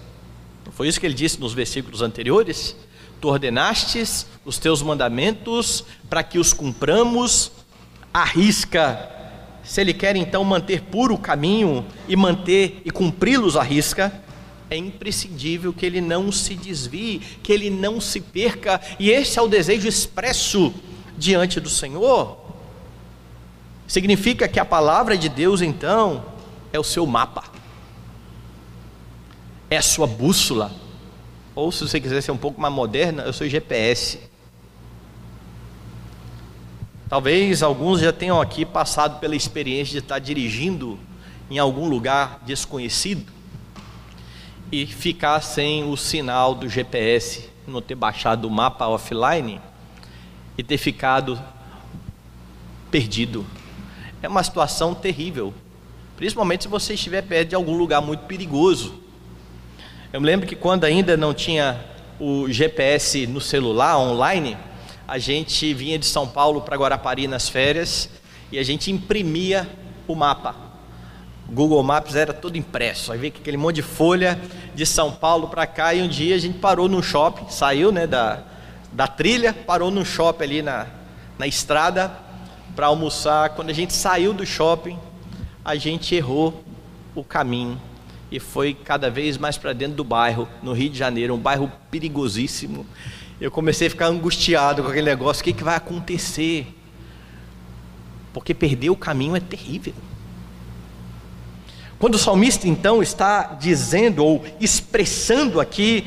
Não 0.65 0.73
foi 0.73 0.89
isso 0.89 0.99
que 0.99 1.05
ele 1.05 1.15
disse 1.15 1.39
nos 1.39 1.53
versículos 1.53 2.01
anteriores? 2.01 2.75
Tu 3.21 3.29
ordenastes 3.29 4.27
os 4.43 4.57
teus 4.57 4.81
mandamentos 4.81 5.85
para 6.09 6.23
que 6.23 6.39
os 6.39 6.55
cumpramos 6.55 7.53
à 8.13 8.25
risca. 8.25 9.11
Se 9.63 9.83
ele 9.83 9.93
quer 9.93 10.17
então 10.17 10.43
manter 10.45 10.81
puro 10.81 11.15
o 11.15 11.19
caminho 11.19 11.85
e 12.09 12.17
manter 12.17 12.81
e 12.87 12.91
cumpri-los 12.91 13.55
à 13.55 13.63
risca, 13.63 14.24
é 14.75 14.79
imprescindível 14.79 15.73
que 15.73 15.87
ele 15.87 16.01
não 16.01 16.33
se 16.33 16.55
desvie, 16.55 17.21
que 17.43 17.53
ele 17.53 17.71
não 17.71 18.01
se 18.01 18.21
perca, 18.21 18.81
e 18.99 19.11
esse 19.11 19.39
é 19.39 19.43
o 19.43 19.49
desejo 19.49 19.87
expresso 19.87 20.75
diante 21.17 21.61
do 21.61 21.69
Senhor. 21.69 22.39
Significa 23.87 24.49
que 24.49 24.59
a 24.59 24.65
palavra 24.65 25.17
de 25.17 25.29
Deus, 25.29 25.63
então, 25.63 26.25
é 26.73 26.79
o 26.79 26.85
seu 26.85 27.07
mapa, 27.07 27.45
é 29.71 29.77
a 29.77 29.83
sua 29.83 30.07
bússola, 30.07 30.73
ou 31.55 31.71
se 31.71 31.87
você 31.87 32.01
quiser 32.01 32.21
ser 32.21 32.33
um 32.33 32.37
pouco 32.37 32.61
mais 32.61 32.75
moderna, 32.75 33.23
é 33.23 33.29
o 33.29 33.33
seu 33.33 33.49
GPS. 33.49 34.19
Talvez 37.09 37.63
alguns 37.63 38.01
já 38.01 38.13
tenham 38.13 38.41
aqui 38.41 38.65
passado 38.65 39.21
pela 39.21 39.37
experiência 39.37 39.93
de 39.93 39.99
estar 39.99 40.19
dirigindo 40.19 40.99
em 41.49 41.59
algum 41.59 41.89
lugar 41.89 42.41
desconhecido 42.45 43.35
e 44.71 44.87
ficar 44.87 45.41
sem 45.41 45.85
o 45.85 45.97
sinal 45.97 46.55
do 46.55 46.69
GPS, 46.69 47.49
não 47.67 47.81
ter 47.81 47.95
baixado 47.95 48.47
o 48.47 48.51
mapa 48.51 48.87
offline 48.87 49.61
e 50.57 50.63
ter 50.63 50.79
ficado 50.79 51.41
perdido 52.91 53.47
é 54.25 54.29
uma 54.29 54.43
situação 54.43 54.95
terrível, 54.95 55.53
principalmente 56.17 56.63
se 56.63 56.69
você 56.69 56.95
estiver 56.95 57.23
perto 57.23 57.51
de 57.51 57.55
algum 57.55 57.77
lugar 57.77 58.01
muito 58.01 58.25
perigoso. 58.25 58.95
Eu 60.11 60.21
me 60.21 60.27
lembro 60.27 60.47
que 60.47 60.57
quando 60.57 60.85
ainda 60.85 61.15
não 61.15 61.35
tinha 61.35 61.85
o 62.19 62.51
GPS 62.51 63.27
no 63.27 63.41
celular 63.41 63.99
online, 63.99 64.57
a 65.07 65.19
gente 65.19 65.75
vinha 65.75 65.99
de 65.99 66.07
São 66.07 66.27
Paulo 66.27 66.63
para 66.63 66.77
Guarapari 66.77 67.29
nas 67.29 67.51
férias 67.51 68.09
e 68.51 68.59
a 68.59 68.63
gente 68.63 68.91
imprimia 68.91 69.69
o 70.09 70.15
mapa. 70.15 70.74
Google 71.51 71.83
Maps 71.83 72.17
era 72.17 72.33
todo 72.33 72.57
impresso, 72.57 73.13
aí 73.13 73.19
veio 73.19 73.33
aquele 73.37 73.57
monte 73.57 73.77
de 73.77 73.83
folha 73.83 74.41
de 74.75 74.87
São 74.87 75.13
Paulo 75.13 75.49
para 75.49 75.67
cá 75.67 75.95
e 75.95 76.03
um 76.03 76.09
dia 76.09 76.35
a 76.35 76.39
gente 76.39 76.59
parou 76.59 76.89
no 76.89 77.03
shopping, 77.03 77.49
saiu 77.51 77.93
né, 77.93 78.07
da, 78.07 78.43
da 78.91 79.07
trilha, 79.07 79.53
parou 79.53 79.91
no 79.91 80.05
shopping 80.05 80.45
ali 80.45 80.63
na, 80.63 80.87
na 81.39 81.47
estrada 81.47 82.11
para 82.75 82.87
almoçar. 82.87 83.51
Quando 83.51 83.71
a 83.71 83.73
gente 83.73 83.93
saiu 83.93 84.33
do 84.33 84.47
shopping, 84.47 84.99
a 85.65 85.77
gente 85.77 86.15
errou 86.15 86.65
o 87.15 87.23
caminho 87.23 87.81
e 88.31 88.41
foi 88.41 88.75
cada 88.75 89.11
vez 89.11 89.39
mais 89.39 89.57
para 89.57 89.73
dentro 89.73 89.97
do 89.97 90.05
bairro, 90.05 90.49
no 90.63 90.73
Rio 90.73 90.91
de 90.91 90.99
Janeiro, 90.99 91.35
um 91.35 91.39
bairro 91.39 91.71
perigosíssimo. 91.91 92.87
Eu 93.41 93.51
comecei 93.51 93.87
a 93.87 93.91
ficar 93.91 94.07
angustiado 94.07 94.83
com 94.83 94.89
aquele 94.89 95.07
negócio: 95.07 95.41
o 95.41 95.45
que, 95.45 95.53
que 95.53 95.63
vai 95.63 95.77
acontecer? 95.77 96.67
Porque 98.33 98.55
perder 98.55 98.91
o 98.91 98.97
caminho 98.97 99.37
é 99.37 99.41
terrível. 99.41 99.95
Quando 102.05 102.17
o 102.17 102.19
salmista 102.19 102.69
então 102.69 103.03
está 103.03 103.57
dizendo 103.59 104.23
ou 104.23 104.45
expressando 104.61 105.59
aqui, 105.59 106.05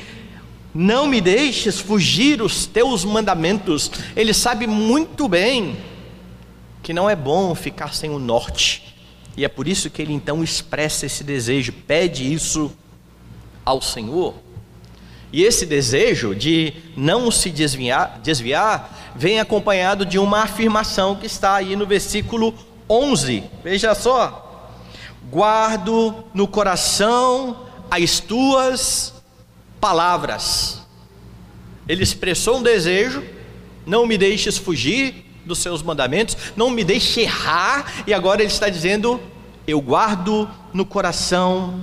não 0.71 1.07
me 1.07 1.19
deixes 1.19 1.79
fugir 1.79 2.39
os 2.39 2.67
teus 2.67 3.03
mandamentos, 3.03 3.89
ele 4.15 4.31
sabe 4.31 4.67
muito 4.67 5.27
bem 5.27 5.75
que 6.83 6.93
não 6.93 7.09
é 7.09 7.15
bom 7.15 7.55
ficar 7.55 7.95
sem 7.95 8.11
o 8.11 8.19
norte. 8.19 8.95
E 9.35 9.43
é 9.43 9.47
por 9.47 9.67
isso 9.67 9.89
que 9.89 9.99
ele 9.99 10.13
então 10.13 10.43
expressa 10.43 11.07
esse 11.07 11.23
desejo, 11.23 11.73
pede 11.73 12.31
isso 12.31 12.71
ao 13.65 13.81
Senhor. 13.81 14.35
E 15.33 15.43
esse 15.43 15.65
desejo 15.65 16.35
de 16.35 16.75
não 16.95 17.31
se 17.31 17.49
desviar, 17.49 18.19
desviar 18.21 19.13
vem 19.15 19.39
acompanhado 19.39 20.05
de 20.05 20.19
uma 20.19 20.43
afirmação 20.43 21.15
que 21.15 21.25
está 21.25 21.55
aí 21.55 21.75
no 21.75 21.87
versículo 21.87 22.53
11. 22.87 23.43
Veja 23.63 23.95
só: 23.95 24.46
guardo 25.29 26.24
no 26.34 26.48
coração 26.48 27.67
as 27.89 28.19
tuas 28.19 29.13
palavras. 29.79 30.81
Ele 31.88 32.03
expressou 32.03 32.57
um 32.57 32.63
desejo, 32.63 33.24
não 33.86 34.05
me 34.05 34.17
deixes 34.17 34.57
fugir, 34.57 35.25
dos 35.48 35.60
seus 35.60 35.81
mandamentos, 35.81 36.36
não 36.55 36.69
me 36.69 36.84
deixe 36.84 37.22
errar, 37.22 38.03
e 38.05 38.13
agora 38.13 38.41
ele 38.41 38.51
está 38.51 38.69
dizendo: 38.69 39.19
Eu 39.65 39.81
guardo 39.81 40.50
no 40.74 40.86
coração 40.86 41.79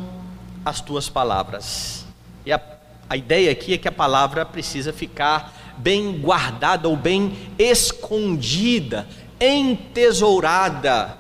as 0.65 0.81
tuas 0.81 1.09
palavras. 1.09 2.05
E 2.45 2.53
a, 2.53 2.61
a 3.09 3.17
ideia 3.17 3.51
aqui 3.51 3.73
é 3.73 3.79
que 3.79 3.89
a 3.89 3.93
palavra 3.93 4.45
precisa 4.45 4.93
ficar 4.93 5.75
bem 5.79 6.21
guardada 6.21 6.89
ou 6.89 6.97
bem 6.97 7.37
escondida, 7.59 9.09
entesourada 9.41 11.17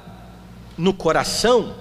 no 0.76 0.92
coração. 0.92 1.74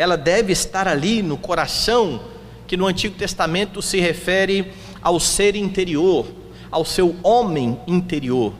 Ela 0.00 0.16
deve 0.16 0.52
estar 0.52 0.88
ali 0.88 1.22
no 1.22 1.36
coração, 1.36 2.20
que 2.66 2.76
no 2.76 2.86
Antigo 2.86 3.16
Testamento 3.16 3.82
se 3.82 4.00
refere 4.00 4.72
ao 5.02 5.20
ser 5.20 5.56
interior, 5.56 6.26
ao 6.70 6.84
seu 6.84 7.16
homem 7.22 7.78
interior 7.86 8.54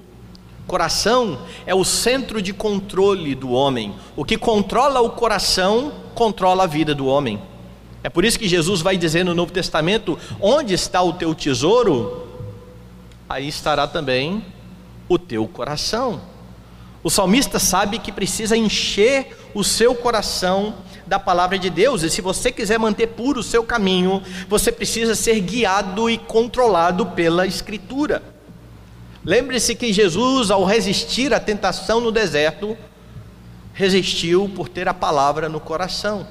coração 0.70 1.40
é 1.66 1.74
o 1.74 1.84
centro 1.84 2.40
de 2.40 2.52
controle 2.52 3.34
do 3.34 3.50
homem. 3.50 3.92
O 4.14 4.24
que 4.24 4.38
controla 4.38 5.00
o 5.00 5.10
coração, 5.10 5.92
controla 6.14 6.62
a 6.62 6.66
vida 6.66 6.94
do 6.94 7.06
homem. 7.06 7.42
É 8.04 8.08
por 8.08 8.24
isso 8.24 8.38
que 8.38 8.46
Jesus 8.46 8.80
vai 8.80 8.96
dizer 8.96 9.24
no 9.24 9.34
Novo 9.34 9.50
Testamento: 9.50 10.16
onde 10.40 10.72
está 10.72 11.02
o 11.02 11.12
teu 11.12 11.34
tesouro, 11.34 12.28
aí 13.28 13.48
estará 13.48 13.88
também 13.88 14.44
o 15.08 15.18
teu 15.18 15.48
coração. 15.48 16.20
O 17.02 17.10
salmista 17.10 17.58
sabe 17.58 17.98
que 17.98 18.12
precisa 18.12 18.56
encher 18.56 19.36
o 19.52 19.64
seu 19.64 19.92
coração 19.94 20.74
da 21.10 21.18
palavra 21.18 21.58
de 21.58 21.68
Deus, 21.68 22.04
e 22.04 22.08
se 22.08 22.20
você 22.20 22.52
quiser 22.52 22.78
manter 22.78 23.08
puro 23.08 23.40
o 23.40 23.42
seu 23.42 23.64
caminho, 23.64 24.22
você 24.48 24.70
precisa 24.70 25.16
ser 25.16 25.40
guiado 25.40 26.08
e 26.08 26.16
controlado 26.16 27.04
pela 27.04 27.48
Escritura. 27.48 28.22
Lembre-se 29.24 29.74
que 29.74 29.92
Jesus, 29.92 30.52
ao 30.52 30.64
resistir 30.64 31.34
à 31.34 31.40
tentação 31.40 32.00
no 32.00 32.12
deserto, 32.12 32.78
resistiu 33.74 34.48
por 34.54 34.68
ter 34.68 34.86
a 34.86 34.94
palavra 34.94 35.48
no 35.48 35.58
coração. 35.58 36.28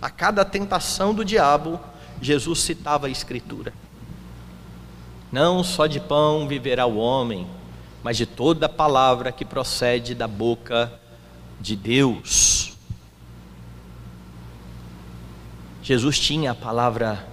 A 0.00 0.08
cada 0.08 0.44
tentação 0.44 1.12
do 1.12 1.24
diabo, 1.24 1.80
Jesus 2.22 2.60
citava 2.60 3.08
a 3.08 3.10
Escritura. 3.10 3.72
Não 5.32 5.64
só 5.64 5.88
de 5.88 5.98
pão 5.98 6.46
viverá 6.46 6.86
o 6.86 6.98
homem, 6.98 7.48
mas 8.00 8.16
de 8.16 8.26
toda 8.26 8.68
palavra 8.68 9.32
que 9.32 9.44
procede 9.44 10.14
da 10.14 10.28
boca 10.28 10.92
de 11.60 11.74
Deus. 11.74 12.63
Jesus 15.84 16.18
tinha 16.18 16.52
a 16.52 16.54
palavra 16.54 17.26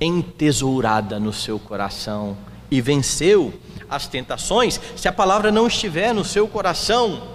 entesourada 0.00 1.20
no 1.20 1.32
seu 1.32 1.60
coração 1.60 2.36
e 2.68 2.80
venceu 2.80 3.54
as 3.88 4.08
tentações. 4.08 4.80
Se 4.96 5.06
a 5.06 5.12
palavra 5.12 5.52
não 5.52 5.68
estiver 5.68 6.12
no 6.12 6.24
seu 6.24 6.48
coração, 6.48 7.28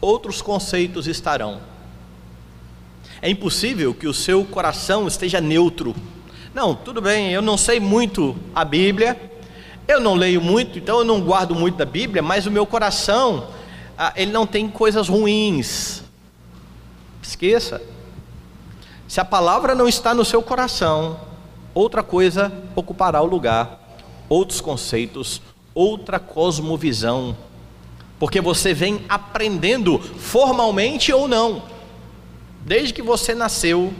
outros 0.00 0.40
conceitos 0.40 1.08
estarão. 1.08 1.60
É 3.20 3.28
impossível 3.28 3.92
que 3.92 4.06
o 4.06 4.14
seu 4.14 4.44
coração 4.44 5.08
esteja 5.08 5.40
neutro. 5.40 5.92
Não, 6.54 6.72
tudo 6.72 7.02
bem, 7.02 7.32
eu 7.32 7.42
não 7.42 7.58
sei 7.58 7.80
muito 7.80 8.36
a 8.54 8.64
Bíblia, 8.64 9.20
eu 9.88 9.98
não 9.98 10.14
leio 10.14 10.40
muito, 10.40 10.78
então 10.78 11.00
eu 11.00 11.04
não 11.04 11.20
guardo 11.20 11.52
muito 11.52 11.76
da 11.78 11.84
Bíblia, 11.84 12.22
mas 12.22 12.46
o 12.46 12.50
meu 12.50 12.64
coração, 12.64 13.48
ah, 13.98 14.12
ele 14.14 14.30
não 14.30 14.46
tem 14.46 14.68
coisas 14.68 15.08
ruins. 15.08 16.04
Esqueça. 17.20 17.82
Se 19.06 19.20
a 19.20 19.24
palavra 19.24 19.74
não 19.74 19.86
está 19.86 20.14
no 20.14 20.24
seu 20.24 20.42
coração, 20.42 21.20
outra 21.74 22.02
coisa 22.02 22.52
ocupará 22.74 23.20
o 23.20 23.26
lugar, 23.26 23.78
outros 24.28 24.60
conceitos, 24.60 25.42
outra 25.74 26.18
cosmovisão, 26.18 27.36
porque 28.18 28.40
você 28.40 28.72
vem 28.72 29.04
aprendendo 29.08 29.98
formalmente 29.98 31.12
ou 31.12 31.28
não, 31.28 31.62
desde 32.64 32.94
que 32.94 33.02
você 33.02 33.34
nasceu, 33.34 33.92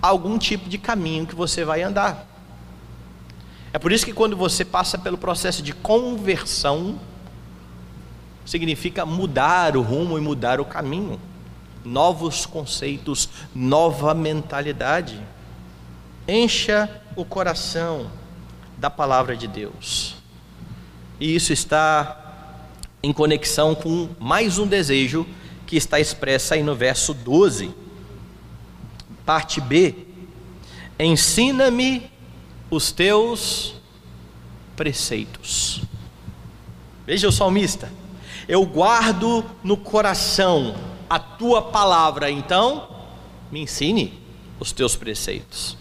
algum 0.00 0.38
tipo 0.38 0.68
de 0.68 0.78
caminho 0.78 1.26
que 1.26 1.34
você 1.34 1.64
vai 1.64 1.82
andar. 1.82 2.26
É 3.72 3.78
por 3.78 3.92
isso 3.92 4.04
que 4.04 4.12
quando 4.12 4.36
você 4.36 4.64
passa 4.64 4.96
pelo 4.96 5.18
processo 5.18 5.62
de 5.62 5.72
conversão, 5.72 6.98
significa 8.44 9.04
mudar 9.04 9.76
o 9.76 9.82
rumo 9.82 10.16
e 10.16 10.20
mudar 10.20 10.60
o 10.60 10.64
caminho, 10.64 11.20
novos 11.84 12.46
conceitos, 12.46 13.28
nova 13.54 14.14
mentalidade. 14.14 15.20
Encha 16.26 17.02
o 17.16 17.24
coração 17.24 18.10
da 18.76 18.90
palavra 18.90 19.36
de 19.36 19.46
Deus. 19.46 20.16
E 21.18 21.34
isso 21.34 21.52
está 21.52 22.68
em 23.02 23.12
conexão 23.12 23.74
com 23.74 24.08
mais 24.18 24.58
um 24.58 24.66
desejo 24.66 25.26
que 25.66 25.76
está 25.76 26.00
expresso 26.00 26.54
aí 26.54 26.62
no 26.62 26.74
verso 26.74 27.14
12, 27.14 27.74
parte 29.24 29.60
B. 29.60 29.94
Ensina-me 30.98 32.10
os 32.70 32.92
teus 32.92 33.74
preceitos. 34.76 35.82
Veja 37.06 37.28
o 37.28 37.32
salmista, 37.32 37.92
eu 38.48 38.64
guardo 38.64 39.44
no 39.62 39.76
coração 39.76 40.74
a 41.10 41.18
tua 41.18 41.60
palavra, 41.60 42.30
então 42.30 42.88
me 43.50 43.60
ensine 43.60 44.16
os 44.60 44.70
teus 44.70 44.94
preceitos. 44.94 45.76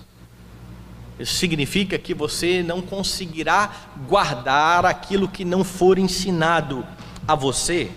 Isso 1.19 1.35
significa 1.35 1.99
que 1.99 2.15
você 2.15 2.63
não 2.63 2.81
conseguirá 2.81 3.71
guardar 4.07 4.85
aquilo 4.87 5.27
que 5.27 5.45
não 5.45 5.63
for 5.63 5.99
ensinado 5.99 6.83
a 7.27 7.35
você. 7.35 7.91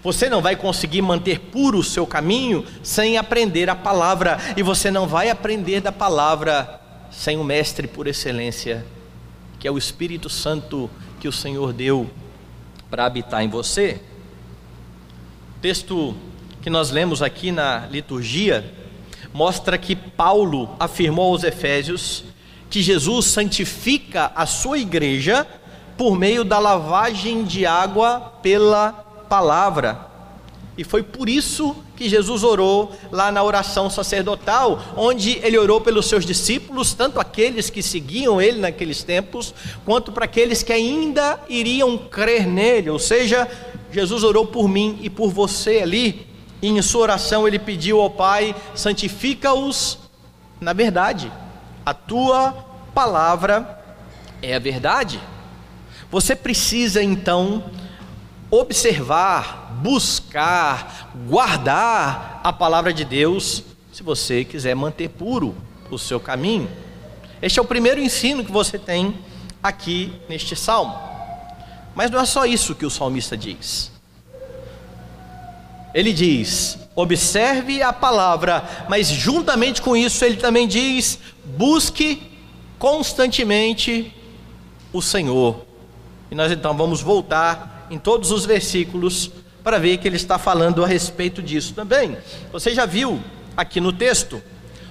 Você 0.00 0.28
não 0.28 0.40
vai 0.40 0.54
conseguir 0.54 1.02
manter 1.02 1.40
puro 1.40 1.78
o 1.78 1.84
seu 1.84 2.06
caminho 2.06 2.64
sem 2.84 3.18
aprender 3.18 3.68
a 3.68 3.74
palavra, 3.74 4.38
e 4.56 4.62
você 4.62 4.92
não 4.92 5.08
vai 5.08 5.30
aprender 5.30 5.80
da 5.80 5.90
palavra 5.90 6.80
sem 7.10 7.36
o 7.36 7.42
mestre 7.42 7.88
por 7.88 8.06
excelência, 8.06 8.86
que 9.58 9.66
é 9.66 9.70
o 9.70 9.78
Espírito 9.78 10.28
Santo 10.28 10.88
que 11.18 11.26
o 11.26 11.32
Senhor 11.32 11.72
deu 11.72 12.08
para 12.90 13.06
habitar 13.06 13.42
em 13.42 13.48
você. 13.48 14.00
O 15.56 15.60
texto 15.60 16.14
que 16.64 16.70
nós 16.70 16.90
lemos 16.90 17.20
aqui 17.20 17.52
na 17.52 17.86
liturgia 17.90 18.64
mostra 19.34 19.76
que 19.76 19.94
Paulo 19.94 20.74
afirmou 20.80 21.32
aos 21.32 21.44
Efésios 21.44 22.24
que 22.70 22.80
Jesus 22.80 23.26
santifica 23.26 24.32
a 24.34 24.46
sua 24.46 24.78
igreja 24.78 25.46
por 25.94 26.16
meio 26.16 26.42
da 26.42 26.58
lavagem 26.58 27.44
de 27.44 27.66
água 27.66 28.18
pela 28.42 28.92
palavra. 29.28 30.06
E 30.78 30.84
foi 30.84 31.02
por 31.02 31.28
isso 31.28 31.76
que 31.94 32.08
Jesus 32.08 32.42
orou 32.42 32.96
lá 33.12 33.30
na 33.30 33.42
oração 33.42 33.90
sacerdotal, 33.90 34.82
onde 34.96 35.38
ele 35.42 35.58
orou 35.58 35.82
pelos 35.82 36.06
seus 36.06 36.24
discípulos, 36.24 36.94
tanto 36.94 37.20
aqueles 37.20 37.68
que 37.68 37.82
seguiam 37.82 38.40
ele 38.40 38.58
naqueles 38.58 39.02
tempos, 39.02 39.54
quanto 39.84 40.10
para 40.12 40.24
aqueles 40.24 40.62
que 40.62 40.72
ainda 40.72 41.38
iriam 41.46 41.98
crer 41.98 42.46
nele. 42.46 42.88
Ou 42.88 42.98
seja, 42.98 43.46
Jesus 43.92 44.24
orou 44.24 44.46
por 44.46 44.66
mim 44.66 44.98
e 45.02 45.10
por 45.10 45.28
você 45.30 45.80
ali, 45.82 46.32
e 46.64 46.68
em 46.68 46.80
sua 46.80 47.02
oração 47.02 47.46
ele 47.46 47.58
pediu 47.58 48.00
ao 48.00 48.08
Pai: 48.08 48.56
santifica-os 48.74 49.98
na 50.58 50.72
verdade. 50.72 51.30
A 51.84 51.92
tua 51.92 52.52
palavra 52.94 53.84
é 54.40 54.54
a 54.54 54.58
verdade. 54.58 55.20
Você 56.10 56.34
precisa 56.34 57.02
então 57.02 57.64
observar, 58.50 59.78
buscar, 59.82 61.12
guardar 61.28 62.40
a 62.42 62.50
palavra 62.50 62.94
de 62.94 63.04
Deus, 63.04 63.62
se 63.92 64.02
você 64.02 64.42
quiser 64.42 64.74
manter 64.74 65.10
puro 65.10 65.54
o 65.90 65.98
seu 65.98 66.18
caminho. 66.18 66.70
Este 67.42 67.58
é 67.58 67.62
o 67.62 67.66
primeiro 67.66 68.00
ensino 68.00 68.42
que 68.42 68.50
você 68.50 68.78
tem 68.78 69.18
aqui 69.62 70.18
neste 70.30 70.56
salmo. 70.56 70.98
Mas 71.94 72.10
não 72.10 72.20
é 72.20 72.24
só 72.24 72.46
isso 72.46 72.74
que 72.74 72.86
o 72.86 72.90
salmista 72.90 73.36
diz. 73.36 73.93
Ele 75.94 76.12
diz: 76.12 76.76
observe 76.96 77.80
a 77.80 77.92
palavra, 77.92 78.86
mas 78.88 79.06
juntamente 79.06 79.80
com 79.80 79.96
isso 79.96 80.24
ele 80.24 80.36
também 80.36 80.66
diz: 80.66 81.18
busque 81.44 82.20
constantemente 82.78 84.12
o 84.92 85.00
Senhor. 85.00 85.64
E 86.30 86.34
nós 86.34 86.50
então 86.50 86.76
vamos 86.76 87.00
voltar 87.00 87.86
em 87.90 87.98
todos 87.98 88.32
os 88.32 88.44
versículos 88.44 89.30
para 89.62 89.78
ver 89.78 89.98
que 89.98 90.08
ele 90.08 90.16
está 90.16 90.36
falando 90.36 90.84
a 90.84 90.86
respeito 90.86 91.40
disso 91.40 91.72
também. 91.74 92.16
Você 92.52 92.74
já 92.74 92.84
viu 92.84 93.20
aqui 93.56 93.80
no 93.80 93.92
texto 93.92 94.42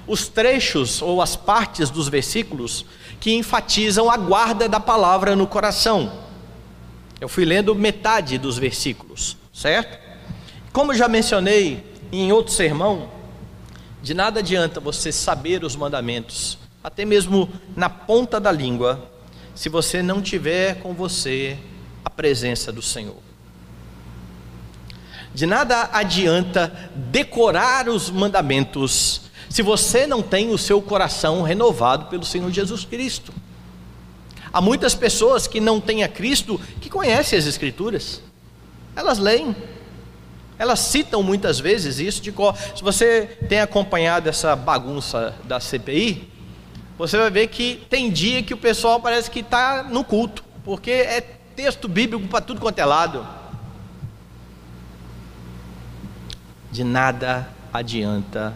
os 0.07 0.27
trechos 0.27 1.01
ou 1.01 1.21
as 1.21 1.35
partes 1.35 1.89
dos 1.89 2.07
versículos 2.07 2.85
que 3.19 3.33
enfatizam 3.33 4.09
a 4.09 4.17
guarda 4.17 4.67
da 4.67 4.79
palavra 4.79 5.35
no 5.35 5.47
coração. 5.47 6.11
Eu 7.21 7.29
fui 7.29 7.45
lendo 7.45 7.73
metade 7.73 8.37
dos 8.37 8.57
versículos, 8.57 9.37
certo? 9.53 10.02
Como 10.73 10.95
já 10.95 11.07
mencionei 11.07 11.85
em 12.11 12.31
outro 12.31 12.51
sermão, 12.51 13.07
de 14.01 14.15
nada 14.15 14.39
adianta 14.39 14.79
você 14.79 15.11
saber 15.11 15.63
os 15.63 15.75
mandamentos, 15.75 16.57
até 16.83 17.05
mesmo 17.05 17.47
na 17.75 17.87
ponta 17.89 18.39
da 18.39 18.51
língua, 18.51 19.07
se 19.53 19.69
você 19.69 20.01
não 20.01 20.19
tiver 20.19 20.79
com 20.79 20.95
você 20.95 21.59
a 22.03 22.09
presença 22.09 22.71
do 22.71 22.81
Senhor. 22.81 23.21
De 25.31 25.45
nada 25.45 25.91
adianta 25.93 26.91
decorar 26.95 27.87
os 27.87 28.09
mandamentos 28.09 29.21
se 29.49 29.61
você 29.61 30.07
não 30.07 30.23
tem 30.23 30.49
o 30.49 30.57
seu 30.57 30.81
coração 30.81 31.43
renovado 31.43 32.05
pelo 32.05 32.25
Senhor 32.25 32.49
Jesus 32.51 32.83
Cristo. 32.83 33.31
Há 34.51 34.59
muitas 34.59 34.95
pessoas 34.95 35.45
que 35.45 35.61
não 35.61 35.79
têm 35.79 36.03
a 36.03 36.07
Cristo 36.07 36.59
que 36.81 36.89
conhecem 36.89 37.37
as 37.37 37.45
Escrituras, 37.45 38.23
elas 38.95 39.19
leem, 39.19 39.55
elas 40.57 40.79
citam 40.79 41.23
muitas 41.23 41.59
vezes 41.59 41.99
isso 41.99 42.21
de 42.21 42.31
cor. 42.31 42.55
Se 42.75 42.83
você 42.83 43.37
tem 43.49 43.59
acompanhado 43.59 44.29
essa 44.29 44.55
bagunça 44.55 45.33
da 45.45 45.59
CPI, 45.59 46.29
você 46.97 47.17
vai 47.17 47.29
ver 47.29 47.47
que 47.47 47.83
tem 47.89 48.11
dia 48.11 48.43
que 48.43 48.53
o 48.53 48.57
pessoal 48.57 48.99
parece 48.99 49.29
que 49.29 49.39
está 49.39 49.83
no 49.83 50.03
culto, 50.03 50.43
porque 50.63 50.91
é 50.91 51.21
texto 51.55 51.87
bíblico 51.87 52.27
para 52.27 52.41
tudo 52.41 52.61
quanto 52.61 52.79
é 52.79 52.85
lado. 52.85 53.25
De 56.71 56.83
nada 56.83 57.47
adianta 57.71 58.53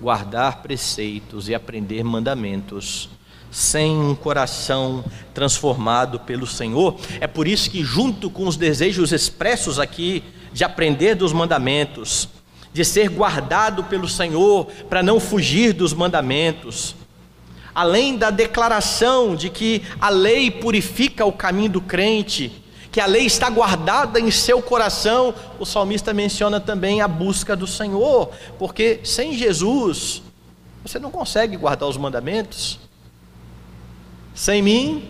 guardar 0.00 0.62
preceitos 0.62 1.48
e 1.48 1.54
aprender 1.54 2.02
mandamentos 2.04 3.08
sem 3.50 3.96
um 3.96 4.14
coração 4.14 5.04
transformado 5.32 6.18
pelo 6.18 6.46
Senhor. 6.46 6.96
É 7.20 7.26
por 7.26 7.46
isso 7.46 7.70
que, 7.70 7.84
junto 7.84 8.28
com 8.28 8.48
os 8.48 8.56
desejos 8.56 9.12
expressos 9.12 9.78
aqui 9.78 10.24
de 10.54 10.62
aprender 10.62 11.16
dos 11.16 11.32
mandamentos, 11.32 12.28
de 12.72 12.84
ser 12.84 13.08
guardado 13.08 13.82
pelo 13.84 14.08
Senhor 14.08 14.66
para 14.88 15.02
não 15.02 15.18
fugir 15.18 15.72
dos 15.72 15.92
mandamentos, 15.92 16.94
além 17.74 18.16
da 18.16 18.30
declaração 18.30 19.34
de 19.34 19.50
que 19.50 19.82
a 20.00 20.08
lei 20.08 20.52
purifica 20.52 21.26
o 21.26 21.32
caminho 21.32 21.70
do 21.70 21.80
crente, 21.80 22.62
que 22.92 23.00
a 23.00 23.06
lei 23.06 23.26
está 23.26 23.50
guardada 23.50 24.20
em 24.20 24.30
seu 24.30 24.62
coração, 24.62 25.34
o 25.58 25.66
salmista 25.66 26.14
menciona 26.14 26.60
também 26.60 27.00
a 27.00 27.08
busca 27.08 27.56
do 27.56 27.66
Senhor, 27.66 28.30
porque 28.56 29.00
sem 29.02 29.36
Jesus 29.36 30.22
você 30.84 31.00
não 31.00 31.10
consegue 31.10 31.56
guardar 31.56 31.88
os 31.88 31.96
mandamentos. 31.96 32.78
Sem 34.32 34.62
mim, 34.62 35.08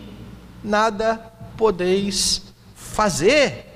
nada 0.62 1.20
podeis 1.58 2.42
fazer. 2.74 3.73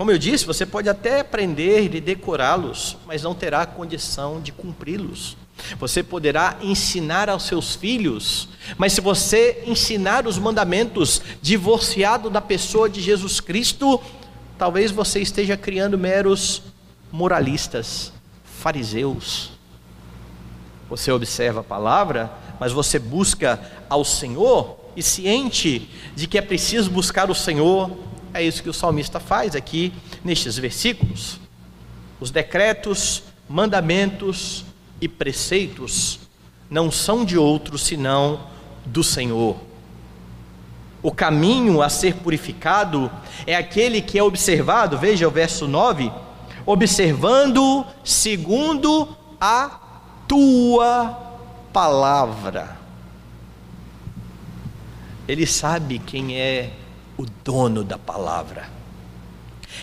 Como 0.00 0.10
eu 0.10 0.16
disse, 0.16 0.46
você 0.46 0.64
pode 0.64 0.88
até 0.88 1.20
aprender 1.20 1.94
e 1.94 2.00
decorá-los, 2.00 2.96
mas 3.06 3.22
não 3.22 3.34
terá 3.34 3.66
condição 3.66 4.40
de 4.40 4.50
cumpri-los. 4.50 5.36
Você 5.78 6.02
poderá 6.02 6.56
ensinar 6.62 7.28
aos 7.28 7.42
seus 7.42 7.74
filhos, 7.74 8.48
mas 8.78 8.94
se 8.94 9.02
você 9.02 9.62
ensinar 9.66 10.26
os 10.26 10.38
mandamentos 10.38 11.20
divorciado 11.42 12.30
da 12.30 12.40
pessoa 12.40 12.88
de 12.88 13.02
Jesus 13.02 13.40
Cristo, 13.40 14.00
talvez 14.56 14.90
você 14.90 15.20
esteja 15.20 15.54
criando 15.54 15.98
meros 15.98 16.62
moralistas, 17.12 18.10
fariseus. 18.42 19.50
Você 20.88 21.12
observa 21.12 21.60
a 21.60 21.64
palavra, 21.64 22.32
mas 22.58 22.72
você 22.72 22.98
busca 22.98 23.60
ao 23.86 24.02
Senhor 24.02 24.80
e 24.96 25.02
ciente 25.02 25.90
de 26.16 26.26
que 26.26 26.38
é 26.38 26.42
preciso 26.42 26.90
buscar 26.90 27.30
o 27.30 27.34
Senhor, 27.34 27.90
é 28.32 28.42
isso 28.42 28.62
que 28.62 28.70
o 28.70 28.74
salmista 28.74 29.20
faz 29.20 29.54
aqui 29.54 29.92
nestes 30.24 30.56
versículos. 30.56 31.38
Os 32.20 32.30
decretos, 32.30 33.22
mandamentos, 33.48 34.64
e 35.00 35.08
preceitos 35.08 36.20
não 36.68 36.90
são 36.90 37.24
de 37.24 37.38
outro 37.38 37.78
senão 37.78 38.40
do 38.84 39.02
Senhor. 39.02 39.56
O 41.02 41.10
caminho 41.10 41.80
a 41.80 41.88
ser 41.88 42.16
purificado 42.16 43.10
é 43.46 43.56
aquele 43.56 44.02
que 44.02 44.18
é 44.18 44.22
observado, 44.22 44.98
veja 44.98 45.26
o 45.26 45.30
verso 45.30 45.66
9: 45.66 46.12
observando 46.66 47.86
segundo 48.04 49.08
a 49.40 49.80
tua 50.28 51.18
palavra. 51.72 52.78
Ele 55.26 55.46
sabe 55.46 55.98
quem 55.98 56.36
é 56.36 56.70
o 57.20 57.26
dono 57.44 57.84
da 57.84 57.98
palavra. 57.98 58.68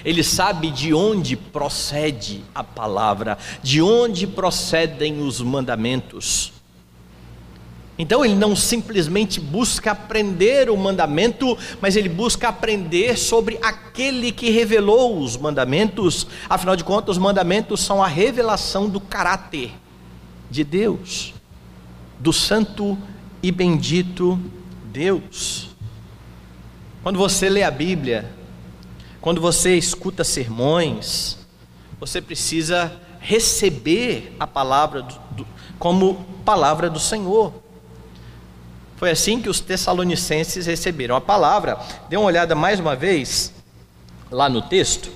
Ele 0.04 0.24
sabe 0.24 0.72
de 0.72 0.94
onde 0.94 1.36
procede 1.36 2.44
a 2.54 2.64
palavra, 2.64 3.38
de 3.62 3.82
onde 3.82 4.26
procedem 4.26 5.22
os 5.22 5.40
mandamentos. 5.42 6.54
Então 7.98 8.24
ele 8.24 8.36
não 8.36 8.56
simplesmente 8.56 9.40
busca 9.40 9.92
aprender 9.92 10.70
o 10.70 10.78
mandamento, 10.78 11.58
mas 11.82 11.96
ele 11.96 12.10
busca 12.10 12.50
aprender 12.50 13.18
sobre 13.18 13.58
aquele 13.62 14.32
que 14.32 14.52
revelou 14.52 15.20
os 15.20 15.36
mandamentos. 15.36 16.28
Afinal 16.48 16.76
de 16.76 16.84
contas, 16.84 17.18
os 17.18 17.22
mandamentos 17.22 17.80
são 17.80 18.04
a 18.04 18.08
revelação 18.08 18.88
do 18.88 19.00
caráter 19.00 19.72
de 20.50 20.64
Deus, 20.64 21.34
do 22.20 22.32
santo 22.32 22.98
e 23.42 23.52
bendito 23.52 24.40
Deus. 24.92 25.67
Quando 27.04 27.18
você 27.18 27.50
lê 27.50 27.64
a 27.64 27.72
Bíblia, 27.72 28.30
quando 29.22 29.42
você 29.42 29.76
escuta 29.76 30.24
sermões, 30.24 31.38
você 32.00 32.22
precisa 32.22 32.92
receber 33.20 34.36
a 34.40 34.48
palavra 34.48 35.02
do, 35.02 35.16
do, 35.32 35.48
como 35.80 36.26
palavra 36.46 36.90
do 36.90 37.00
Senhor. 37.00 37.54
Foi 38.96 39.12
assim 39.12 39.42
que 39.42 39.50
os 39.50 39.60
Tessalonicenses 39.60 40.66
receberam 40.66 41.16
a 41.16 41.22
palavra. 41.22 41.78
Dê 42.10 42.18
uma 42.18 42.26
olhada 42.26 42.56
mais 42.56 42.80
uma 42.80 42.96
vez 42.96 43.54
lá 44.32 44.50
no 44.50 44.62
texto. 44.62 45.12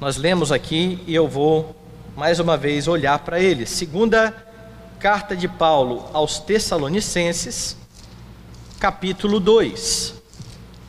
Nós 0.00 0.16
lemos 0.16 0.50
aqui 0.52 1.02
e 1.06 1.14
eu 1.14 1.28
vou 1.28 1.76
mais 2.16 2.40
uma 2.40 2.56
vez 2.56 2.88
olhar 2.88 3.18
para 3.18 3.40
ele. 3.40 3.66
Segunda 3.66 4.34
carta 4.98 5.36
de 5.36 5.46
Paulo 5.46 6.08
aos 6.12 6.38
Tessalonicenses, 6.38 7.76
capítulo 8.80 9.38
2. 9.38 10.15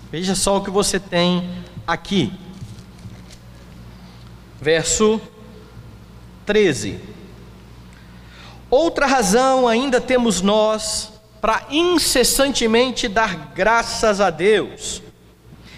Veja 0.10 0.36
só 0.36 0.58
o 0.58 0.64
que 0.64 0.70
você 0.70 1.00
tem 1.00 1.50
aqui. 1.86 2.32
Verso 4.62 5.20
13. 6.46 7.00
Outra 8.70 9.06
razão 9.06 9.68
ainda 9.68 10.00
temos 10.00 10.42
nós 10.42 11.12
para 11.42 11.68
incessantemente 11.70 13.08
dar 13.08 13.52
graças 13.54 14.22
a 14.22 14.30
Deus, 14.30 15.04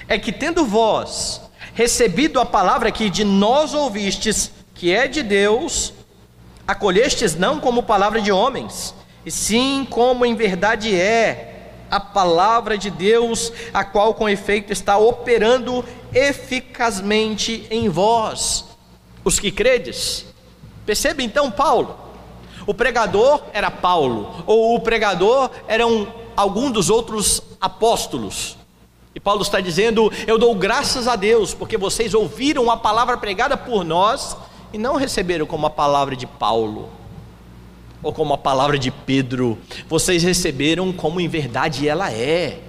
é 0.08 0.18
que 0.18 0.32
tendo 0.32 0.64
vós 0.64 1.42
recebido 1.74 2.40
a 2.40 2.46
palavra 2.46 2.92
que 2.92 3.10
de 3.10 3.24
nós 3.24 3.74
ouvistes, 3.74 4.52
que 4.76 4.94
é 4.94 5.08
de 5.08 5.24
Deus, 5.24 5.94
acolhestes 6.68 7.36
não 7.36 7.60
como 7.60 7.84
palavra 7.84 8.22
de 8.22 8.32
homens, 8.32 8.94
e 9.26 9.32
sim 9.32 9.88
como 9.90 10.26
em 10.26 10.36
verdade 10.36 10.96
é 10.96 11.49
a 11.90 12.00
palavra 12.00 12.78
de 12.78 12.90
Deus, 12.90 13.52
a 13.74 13.84
qual 13.84 14.14
com 14.14 14.30
efeito 14.30 14.72
está 14.72 14.98
operando 14.98 15.84
eficazmente 16.14 17.68
em 17.70 17.90
vós, 17.90 18.66
os 19.24 19.40
que 19.40 19.52
credes. 19.52 20.26
Percebe 20.86 21.24
então 21.24 21.52
Paulo? 21.52 21.98
O 22.66 22.74
pregador 22.74 23.42
era 23.54 23.72
Paulo, 23.72 24.44
ou 24.46 24.76
o 24.76 24.80
pregador 24.80 25.50
eram 25.68 26.08
algum 26.36 26.70
dos 26.70 26.90
outros 26.90 27.42
apóstolos. 27.60 28.58
E 29.16 29.20
Paulo 29.20 29.42
está 29.42 29.60
dizendo: 29.60 30.12
Eu 30.28 30.38
dou 30.38 30.54
graças 30.54 31.08
a 31.08 31.16
Deus, 31.16 31.54
porque 31.54 31.78
vocês 31.78 32.14
ouviram 32.14 32.70
a 32.70 32.78
palavra 32.78 33.18
pregada 33.18 33.58
por 33.58 33.84
nós 33.84 34.38
e 34.72 34.78
não 34.78 34.96
receberam 34.96 35.46
como 35.46 35.66
a 35.66 35.70
palavra 35.70 36.16
de 36.16 36.28
Paulo 36.28 36.99
ou 38.02 38.14
como 38.14 38.34
a 38.34 38.38
palavra 38.38 38.78
de 38.78 38.92
Pedro, 38.92 39.58
vocês 39.88 40.24
receberam 40.24 40.92
como 40.94 41.20
em 41.20 41.28
verdade 41.28 41.88
ela 41.88 42.12
é, 42.12 42.62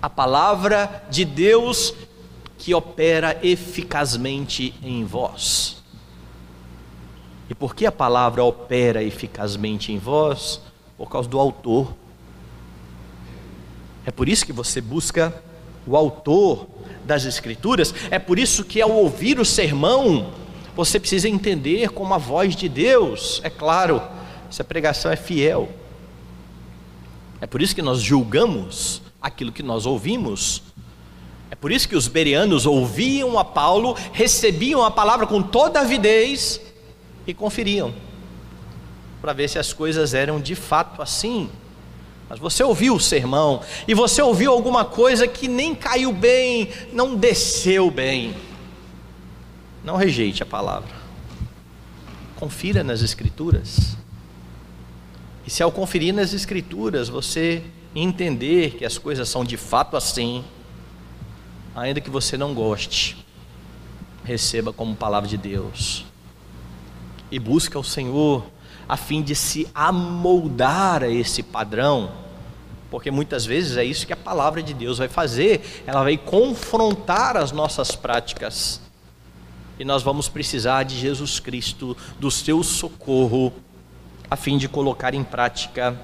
a 0.00 0.08
palavra 0.08 1.04
de 1.10 1.24
Deus 1.24 1.94
que 2.58 2.72
opera 2.72 3.38
eficazmente 3.42 4.74
em 4.82 5.04
vós. 5.04 5.82
E 7.50 7.54
por 7.54 7.74
que 7.74 7.84
a 7.84 7.92
palavra 7.92 8.42
opera 8.44 9.02
eficazmente 9.02 9.92
em 9.92 9.98
vós? 9.98 10.60
Por 10.96 11.10
causa 11.10 11.28
do 11.28 11.40
autor. 11.40 11.94
É 14.06 14.10
por 14.10 14.28
isso 14.28 14.46
que 14.46 14.52
você 14.52 14.80
busca 14.80 15.34
o 15.86 15.96
autor 15.96 16.68
das 17.04 17.24
Escrituras, 17.24 17.92
é 18.10 18.18
por 18.18 18.38
isso 18.38 18.64
que 18.64 18.80
ao 18.80 18.92
ouvir 18.92 19.40
o 19.40 19.44
sermão, 19.44 20.32
você 20.76 21.00
precisa 21.00 21.28
entender 21.28 21.88
como 21.90 22.14
a 22.14 22.18
voz 22.18 22.54
de 22.54 22.68
Deus, 22.68 23.40
é 23.42 23.50
claro 23.50 24.00
se 24.52 24.60
a 24.60 24.64
pregação 24.64 25.10
é 25.10 25.16
fiel. 25.16 25.68
É 27.40 27.46
por 27.46 27.60
isso 27.60 27.74
que 27.74 27.82
nós 27.82 28.00
julgamos 28.00 29.02
aquilo 29.20 29.50
que 29.50 29.62
nós 29.62 29.86
ouvimos. 29.86 30.62
É 31.50 31.54
por 31.54 31.72
isso 31.72 31.88
que 31.88 31.96
os 31.96 32.06
bereanos 32.06 32.66
ouviam 32.66 33.38
a 33.38 33.44
Paulo, 33.44 33.96
recebiam 34.12 34.84
a 34.84 34.90
palavra 34.90 35.26
com 35.26 35.42
toda 35.42 35.80
avidez 35.80 36.60
e 37.26 37.32
conferiam, 37.32 37.94
para 39.20 39.32
ver 39.32 39.48
se 39.48 39.58
as 39.58 39.72
coisas 39.72 40.14
eram 40.14 40.40
de 40.40 40.54
fato 40.54 41.00
assim. 41.00 41.48
Mas 42.28 42.38
você 42.38 42.62
ouviu 42.62 42.94
o 42.94 43.00
sermão 43.00 43.60
e 43.88 43.94
você 43.94 44.20
ouviu 44.22 44.52
alguma 44.52 44.84
coisa 44.84 45.26
que 45.26 45.48
nem 45.48 45.74
caiu 45.74 46.12
bem, 46.12 46.70
não 46.92 47.16
desceu 47.16 47.90
bem. 47.90 48.34
Não 49.84 49.96
rejeite 49.96 50.42
a 50.42 50.46
palavra. 50.46 50.90
Confira 52.36 52.84
nas 52.84 53.02
Escrituras. 53.02 53.96
E 55.46 55.50
se 55.50 55.62
ao 55.62 55.72
conferir 55.72 56.14
nas 56.14 56.32
Escrituras 56.32 57.08
você 57.08 57.62
entender 57.94 58.76
que 58.76 58.84
as 58.84 58.96
coisas 58.96 59.28
são 59.28 59.44
de 59.44 59.56
fato 59.56 59.96
assim, 59.96 60.44
ainda 61.74 62.00
que 62.00 62.10
você 62.10 62.36
não 62.36 62.54
goste, 62.54 63.16
receba 64.24 64.72
como 64.72 64.94
palavra 64.94 65.28
de 65.28 65.36
Deus 65.36 66.04
e 67.30 67.38
busque 67.38 67.76
ao 67.76 67.82
Senhor 67.82 68.44
a 68.88 68.96
fim 68.96 69.22
de 69.22 69.34
se 69.34 69.68
amoldar 69.74 71.02
a 71.02 71.08
esse 71.08 71.42
padrão, 71.42 72.12
porque 72.90 73.10
muitas 73.10 73.44
vezes 73.44 73.76
é 73.76 73.84
isso 73.84 74.06
que 74.06 74.12
a 74.12 74.16
palavra 74.16 74.62
de 74.62 74.74
Deus 74.74 74.98
vai 74.98 75.08
fazer, 75.08 75.82
ela 75.86 76.02
vai 76.02 76.16
confrontar 76.16 77.36
as 77.36 77.50
nossas 77.50 77.96
práticas. 77.96 78.80
E 79.78 79.84
nós 79.84 80.02
vamos 80.02 80.28
precisar 80.28 80.82
de 80.82 80.98
Jesus 80.98 81.40
Cristo, 81.40 81.96
do 82.20 82.30
seu 82.30 82.62
socorro 82.62 83.52
a 84.32 84.36
fim 84.36 84.56
de 84.56 84.66
colocar 84.66 85.12
em 85.12 85.22
prática 85.22 85.94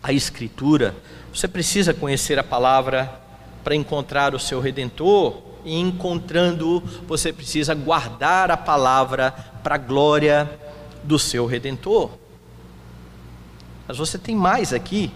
a 0.00 0.12
Escritura. 0.12 0.94
Você 1.34 1.48
precisa 1.48 1.92
conhecer 1.92 2.38
a 2.38 2.44
palavra 2.44 3.20
para 3.64 3.74
encontrar 3.74 4.32
o 4.32 4.38
seu 4.38 4.60
redentor, 4.60 5.42
e 5.64 5.76
encontrando, 5.76 6.80
você 7.04 7.32
precisa 7.32 7.74
guardar 7.74 8.52
a 8.52 8.56
palavra 8.56 9.32
para 9.60 9.74
a 9.74 9.78
glória 9.78 10.48
do 11.02 11.18
seu 11.18 11.46
redentor. 11.46 12.10
Mas 13.88 13.98
você 13.98 14.16
tem 14.16 14.36
mais 14.36 14.72
aqui. 14.72 15.10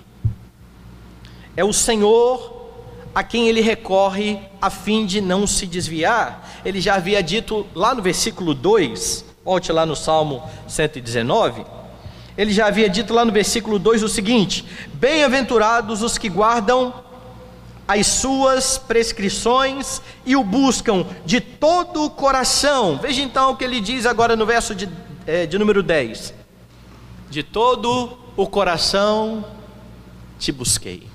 É 1.56 1.62
o 1.62 1.72
Senhor 1.72 2.72
a 3.14 3.22
quem 3.22 3.46
ele 3.46 3.60
recorre 3.60 4.40
a 4.60 4.68
fim 4.68 5.06
de 5.06 5.20
não 5.20 5.46
se 5.46 5.64
desviar. 5.64 6.60
Ele 6.64 6.80
já 6.80 6.96
havia 6.96 7.22
dito 7.22 7.64
lá 7.72 7.94
no 7.94 8.02
versículo 8.02 8.52
2, 8.52 9.24
volte 9.44 9.70
lá 9.70 9.86
no 9.86 9.94
Salmo 9.94 10.42
119 10.66 11.78
ele 12.40 12.52
já 12.54 12.68
havia 12.68 12.88
dito 12.88 13.12
lá 13.12 13.22
no 13.22 13.30
versículo 13.30 13.78
2 13.78 14.02
o 14.02 14.08
seguinte: 14.08 14.64
Bem-aventurados 14.94 16.02
os 16.02 16.16
que 16.16 16.30
guardam 16.30 17.04
as 17.86 18.06
suas 18.06 18.78
prescrições 18.78 20.00
e 20.24 20.34
o 20.34 20.42
buscam 20.42 21.04
de 21.26 21.38
todo 21.38 22.02
o 22.02 22.08
coração. 22.08 22.96
Veja 22.96 23.20
então 23.20 23.50
o 23.50 23.56
que 23.58 23.62
ele 23.62 23.78
diz 23.78 24.06
agora 24.06 24.36
no 24.36 24.46
verso 24.46 24.74
de, 24.74 24.88
é, 25.26 25.44
de 25.44 25.58
número 25.58 25.82
10: 25.82 26.32
De 27.28 27.42
todo 27.42 28.16
o 28.34 28.46
coração 28.46 29.44
te 30.38 30.50
busquei. 30.50 31.06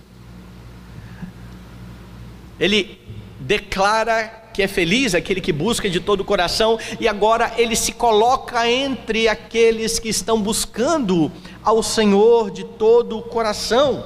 Ele 2.59 3.01
declara 3.39 4.43
que 4.55 4.63
é 4.63 4.69
feliz 4.69 5.13
aquele 5.13 5.41
que 5.41 5.51
busca 5.51 5.89
de 5.89 5.99
todo 5.99 6.21
o 6.21 6.25
coração, 6.25 6.79
e 6.97 7.09
agora 7.09 7.53
ele 7.57 7.75
se 7.75 7.91
coloca 7.91 8.65
entre 8.71 9.27
aqueles 9.27 9.99
que 9.99 10.07
estão 10.07 10.41
buscando 10.41 11.29
ao 11.61 11.83
Senhor 11.83 12.49
de 12.49 12.63
todo 12.63 13.17
o 13.17 13.21
coração. 13.21 14.05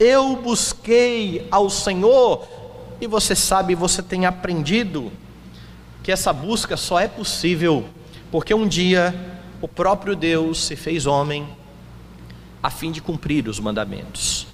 Eu 0.00 0.36
busquei 0.36 1.46
ao 1.50 1.68
Senhor, 1.68 2.48
e 2.98 3.06
você 3.06 3.36
sabe, 3.36 3.74
você 3.74 4.02
tem 4.02 4.24
aprendido 4.24 5.12
que 6.02 6.10
essa 6.10 6.32
busca 6.32 6.74
só 6.74 6.98
é 6.98 7.06
possível 7.06 7.84
porque 8.30 8.54
um 8.54 8.66
dia 8.66 9.14
o 9.60 9.68
próprio 9.68 10.16
Deus 10.16 10.64
se 10.64 10.76
fez 10.76 11.04
homem 11.04 11.46
a 12.62 12.70
fim 12.70 12.90
de 12.90 13.02
cumprir 13.02 13.46
os 13.48 13.60
mandamentos, 13.60 14.46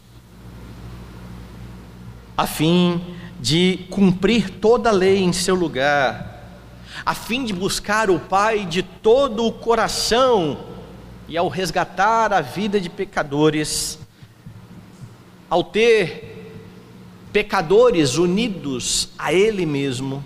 a 2.37 2.49
fim 2.49 3.01
de 3.41 3.87
cumprir 3.91 4.51
toda 4.51 4.89
a 4.89 4.93
lei 4.93 5.23
em 5.23 5.33
seu 5.33 5.55
lugar, 5.55 6.43
a 7.05 7.15
fim 7.15 7.45
de 7.45 7.53
buscar 7.53 8.11
o 8.11 8.19
Pai 8.19 8.65
de 8.65 8.83
todo 8.83 9.47
o 9.47 9.53
coração 9.53 10.59
e 11.29 11.37
ao 11.37 11.49
resgatar 11.49 12.33
a 12.33 12.41
vida 12.41 12.81
de 12.81 12.91
pecadores, 12.91 13.99
ao 15.49 15.63
ter 15.63 16.53
pecadores 17.33 18.17
unidos 18.17 19.11
a 19.19 19.33
Ele 19.33 19.65
mesmo, 19.65 20.25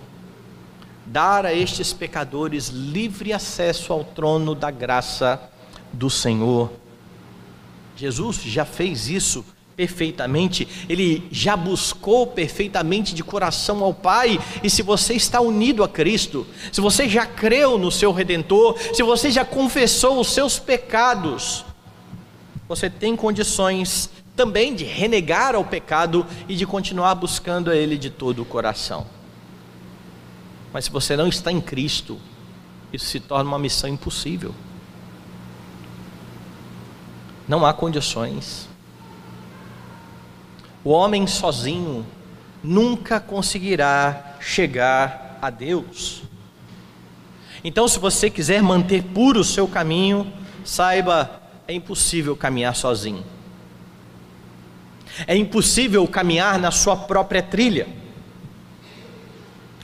dar 1.05 1.45
a 1.45 1.53
estes 1.53 1.93
pecadores 1.93 2.69
livre 2.69 3.33
acesso 3.33 3.93
ao 3.93 4.03
trono 4.03 4.55
da 4.55 4.71
graça 4.71 5.39
do 5.91 6.09
Senhor. 6.09 6.71
Jesus 7.95 8.37
já 8.37 8.65
fez 8.65 9.09
isso 9.09 9.45
perfeitamente, 9.75 10.67
ele 10.87 11.27
já 11.31 11.57
buscou 11.57 12.27
perfeitamente 12.27 13.13
de 13.15 13.23
coração 13.23 13.83
ao 13.83 13.93
Pai, 13.93 14.39
e 14.63 14.69
se 14.69 14.81
você 14.81 15.13
está 15.13 15.41
unido 15.41 15.83
a 15.83 15.89
Cristo, 15.89 16.45
se 16.71 16.79
você 16.79 17.09
já 17.09 17.25
creu 17.25 17.77
no 17.77 17.91
seu 17.91 18.11
redentor, 18.11 18.77
se 18.93 19.01
você 19.03 19.31
já 19.31 19.43
confessou 19.43 20.19
os 20.19 20.31
seus 20.31 20.59
pecados, 20.59 21.65
você 22.67 22.89
tem 22.89 23.15
condições 23.15 24.09
também 24.35 24.73
de 24.73 24.83
renegar 24.83 25.55
ao 25.55 25.63
pecado 25.63 26.25
e 26.47 26.55
de 26.55 26.65
continuar 26.65 27.15
buscando 27.15 27.69
a 27.69 27.75
Ele 27.75 27.97
de 27.97 28.09
todo 28.09 28.41
o 28.41 28.45
coração. 28.45 29.05
Mas 30.71 30.85
se 30.85 30.91
você 30.91 31.15
não 31.15 31.27
está 31.27 31.51
em 31.51 31.61
Cristo, 31.61 32.19
isso 32.91 33.05
se 33.05 33.19
torna 33.19 33.49
uma 33.49 33.59
missão 33.59 33.89
impossível. 33.89 34.53
Não 37.47 37.65
há 37.65 37.73
condições. 37.73 38.67
O 40.83 40.89
homem 40.89 41.25
sozinho 41.25 42.05
nunca 42.63 43.19
conseguirá 43.19 44.35
chegar 44.39 45.37
a 45.41 45.49
Deus. 45.49 46.23
Então, 47.63 47.87
se 47.87 47.97
você 47.97 48.29
quiser 48.29 48.61
manter 48.61 49.03
puro 49.03 49.39
o 49.39 49.43
seu 49.43 49.67
caminho, 49.67 50.31
saiba, 50.65 51.41
é 51.67 51.73
impossível 51.73 52.35
caminhar 52.35 52.75
sozinho. 52.75 53.23
É 55.25 55.35
impossível 55.35 56.05
caminhar 56.07 56.59
na 56.59 56.71
sua 56.71 56.97
própria 56.97 57.41
trilha. 57.41 57.87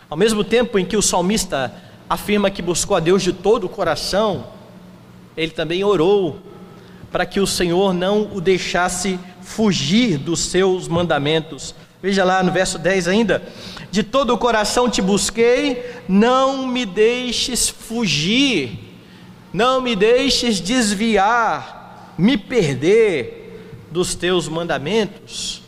Ao 0.10 0.18
mesmo 0.18 0.44
tempo 0.44 0.80
em 0.80 0.86
que 0.86 0.98
o 0.98 1.02
salmista 1.02 1.74
afirma 2.10 2.50
que 2.50 2.62
buscou 2.62 2.98
a 2.98 3.00
Deus 3.00 3.22
de 3.22 3.32
todo 3.32 3.66
o 3.66 3.70
coração, 3.70 4.48
ele 5.38 5.52
também 5.52 5.84
orou 5.84 6.40
para 7.12 7.26
que 7.26 7.40
o 7.40 7.48
Senhor 7.48 7.94
não 7.94 8.30
o 8.34 8.42
deixasse 8.42 9.20
fugir 9.50 10.18
dos 10.18 10.42
seus 10.42 10.88
mandamentos. 10.88 11.74
Veja 12.02 12.24
lá 12.24 12.44
no 12.44 12.52
verso 12.52 12.78
10 12.78 13.08
ainda: 13.08 13.42
De 13.92 14.04
todo 14.04 14.34
o 14.34 14.38
coração 14.38 14.90
te 14.90 15.02
busquei, 15.02 15.84
não 16.08 16.68
me 16.68 16.86
deixes 16.86 17.68
fugir, 17.68 18.78
não 19.52 19.82
me 19.82 19.96
deixes 19.96 20.62
desviar, 20.62 22.14
me 22.18 22.38
perder 22.38 23.88
dos 23.92 24.14
teus 24.14 24.48
mandamentos. 24.48 25.64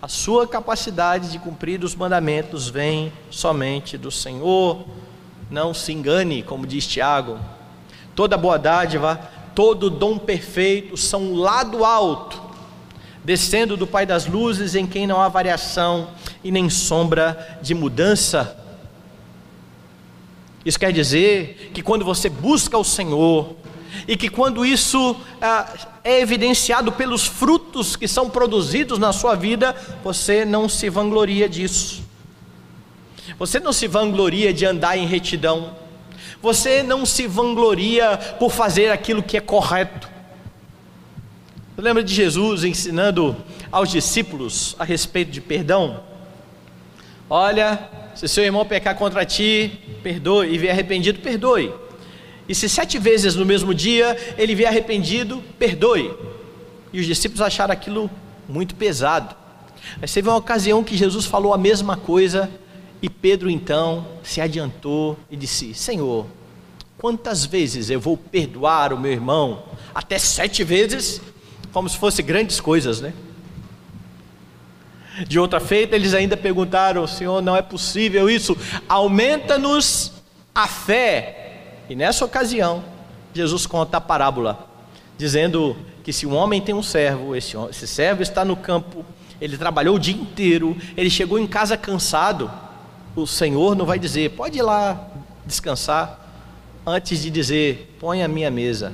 A 0.00 0.06
sua 0.06 0.46
capacidade 0.46 1.32
de 1.32 1.40
cumprir 1.40 1.82
os 1.82 1.96
mandamentos 1.96 2.68
vem 2.68 3.12
somente 3.28 3.98
do 3.98 4.12
Senhor. 4.12 4.86
Não 5.50 5.74
se 5.74 5.92
engane, 5.92 6.44
como 6.44 6.64
diz 6.64 6.86
Tiago. 6.86 7.40
Toda 8.14 8.36
boa 8.36 8.56
dádiva, 8.56 9.20
todo 9.52 9.90
dom 9.90 10.16
perfeito 10.16 10.96
são 10.96 11.34
lado 11.34 11.84
alto 11.84 12.47
descendo 13.24 13.76
do 13.76 13.86
Pai 13.86 14.06
das 14.06 14.26
luzes, 14.26 14.74
em 14.74 14.86
quem 14.86 15.06
não 15.06 15.20
há 15.20 15.28
variação 15.28 16.10
e 16.42 16.50
nem 16.50 16.70
sombra 16.70 17.58
de 17.60 17.74
mudança. 17.74 18.56
Isso 20.64 20.78
quer 20.78 20.92
dizer 20.92 21.70
que 21.72 21.82
quando 21.82 22.04
você 22.04 22.28
busca 22.28 22.76
o 22.76 22.84
Senhor, 22.84 23.56
e 24.06 24.16
que 24.16 24.28
quando 24.28 24.64
isso 24.64 25.16
ah, 25.40 25.66
é 26.04 26.20
evidenciado 26.20 26.92
pelos 26.92 27.26
frutos 27.26 27.96
que 27.96 28.06
são 28.06 28.30
produzidos 28.30 28.98
na 28.98 29.12
sua 29.12 29.34
vida, 29.34 29.74
você 30.02 30.44
não 30.44 30.68
se 30.68 30.88
vangloria 30.88 31.48
disso. 31.48 32.02
Você 33.38 33.60
não 33.60 33.72
se 33.72 33.86
vangloria 33.86 34.52
de 34.52 34.64
andar 34.64 34.96
em 34.96 35.06
retidão. 35.06 35.76
Você 36.40 36.82
não 36.82 37.04
se 37.04 37.26
vangloria 37.26 38.16
por 38.38 38.50
fazer 38.50 38.90
aquilo 38.90 39.22
que 39.22 39.36
é 39.36 39.40
correto. 39.40 40.08
Lembra 41.80 42.02
de 42.02 42.12
Jesus 42.12 42.64
ensinando 42.64 43.36
aos 43.70 43.88
discípulos 43.88 44.74
a 44.80 44.84
respeito 44.84 45.30
de 45.30 45.40
perdão? 45.40 46.00
Olha, 47.30 47.88
se 48.16 48.26
seu 48.26 48.42
irmão 48.42 48.66
pecar 48.66 48.96
contra 48.96 49.24
ti, 49.24 49.78
perdoe, 50.02 50.52
e 50.52 50.58
vier 50.58 50.72
arrependido, 50.72 51.20
perdoe. 51.20 51.72
E 52.48 52.54
se 52.54 52.68
sete 52.68 52.98
vezes 52.98 53.36
no 53.36 53.46
mesmo 53.46 53.72
dia 53.72 54.16
ele 54.36 54.56
vier 54.56 54.68
arrependido, 54.68 55.40
perdoe. 55.56 56.12
E 56.92 56.98
os 56.98 57.06
discípulos 57.06 57.40
acharam 57.40 57.72
aquilo 57.72 58.10
muito 58.48 58.74
pesado. 58.74 59.36
Mas 60.00 60.12
teve 60.12 60.28
uma 60.28 60.36
ocasião 60.36 60.82
que 60.82 60.96
Jesus 60.96 61.26
falou 61.26 61.54
a 61.54 61.58
mesma 61.58 61.96
coisa, 61.96 62.50
e 63.00 63.08
Pedro 63.08 63.48
então 63.48 64.04
se 64.24 64.40
adiantou 64.40 65.16
e 65.30 65.36
disse: 65.36 65.72
Senhor, 65.74 66.26
quantas 66.98 67.44
vezes 67.44 67.88
eu 67.88 68.00
vou 68.00 68.16
perdoar 68.16 68.92
o 68.92 68.98
meu 68.98 69.12
irmão? 69.12 69.62
Até 69.94 70.18
sete 70.18 70.64
vezes? 70.64 71.20
Como 71.72 71.88
se 71.88 71.96
fosse 71.96 72.22
grandes 72.22 72.60
coisas, 72.60 73.00
né? 73.00 73.12
De 75.26 75.38
outra 75.38 75.58
feita, 75.58 75.96
eles 75.96 76.14
ainda 76.14 76.36
perguntaram: 76.36 77.06
Senhor, 77.06 77.42
não 77.42 77.56
é 77.56 77.62
possível 77.62 78.30
isso, 78.30 78.56
aumenta-nos 78.88 80.12
a 80.54 80.66
fé. 80.66 81.74
E 81.88 81.96
nessa 81.96 82.24
ocasião, 82.24 82.84
Jesus 83.34 83.66
conta 83.66 83.96
a 83.96 84.00
parábola, 84.00 84.68
dizendo 85.16 85.76
que 86.04 86.12
se 86.12 86.26
um 86.26 86.34
homem 86.34 86.60
tem 86.60 86.74
um 86.74 86.82
servo, 86.82 87.34
esse, 87.34 87.56
esse 87.70 87.86
servo 87.86 88.22
está 88.22 88.44
no 88.44 88.56
campo, 88.56 89.04
ele 89.40 89.56
trabalhou 89.56 89.96
o 89.96 89.98
dia 89.98 90.14
inteiro, 90.14 90.76
ele 90.96 91.10
chegou 91.10 91.38
em 91.38 91.46
casa 91.46 91.76
cansado, 91.76 92.50
o 93.14 93.26
Senhor 93.26 93.74
não 93.74 93.84
vai 93.84 93.98
dizer, 93.98 94.30
pode 94.30 94.58
ir 94.58 94.62
lá 94.62 95.08
descansar, 95.44 96.26
antes 96.86 97.22
de 97.22 97.30
dizer, 97.30 97.96
põe 97.98 98.22
a 98.22 98.28
minha 98.28 98.50
mesa. 98.50 98.92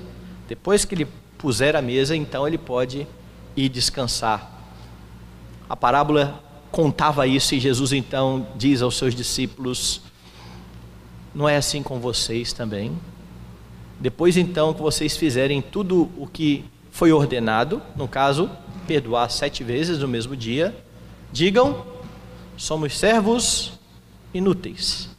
Depois 0.48 0.84
que 0.84 0.94
ele 0.94 1.08
puser 1.44 1.76
a 1.76 1.82
mesa, 1.82 2.16
então 2.16 2.48
ele 2.48 2.56
pode 2.56 3.06
ir 3.54 3.68
descansar. 3.68 4.50
A 5.68 5.76
parábola 5.76 6.42
contava 6.70 7.26
isso 7.26 7.54
e 7.54 7.60
Jesus 7.60 7.92
então 7.92 8.46
diz 8.56 8.80
aos 8.80 8.96
seus 8.96 9.14
discípulos: 9.14 10.00
Não 11.34 11.46
é 11.46 11.58
assim 11.58 11.82
com 11.82 12.00
vocês 12.00 12.54
também? 12.54 12.98
Depois 14.00 14.38
então 14.38 14.72
que 14.72 14.80
vocês 14.80 15.18
fizerem 15.18 15.60
tudo 15.60 16.10
o 16.16 16.26
que 16.26 16.64
foi 16.90 17.12
ordenado, 17.12 17.82
no 17.94 18.08
caso, 18.08 18.48
perdoar 18.86 19.30
sete 19.30 19.62
vezes 19.62 19.98
no 19.98 20.08
mesmo 20.08 20.34
dia, 20.34 20.74
digam: 21.30 21.84
somos 22.56 22.96
servos 22.96 23.74
inúteis. 24.32 25.10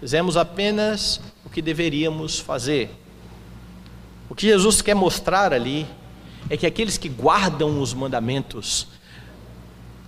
Fizemos 0.00 0.38
apenas 0.38 1.20
o 1.44 1.50
que 1.50 1.60
deveríamos 1.60 2.38
fazer. 2.38 2.99
O 4.30 4.34
que 4.34 4.46
Jesus 4.46 4.80
quer 4.80 4.94
mostrar 4.94 5.52
ali 5.52 5.86
é 6.48 6.56
que 6.56 6.64
aqueles 6.64 6.96
que 6.96 7.08
guardam 7.08 7.82
os 7.82 7.92
mandamentos 7.92 8.86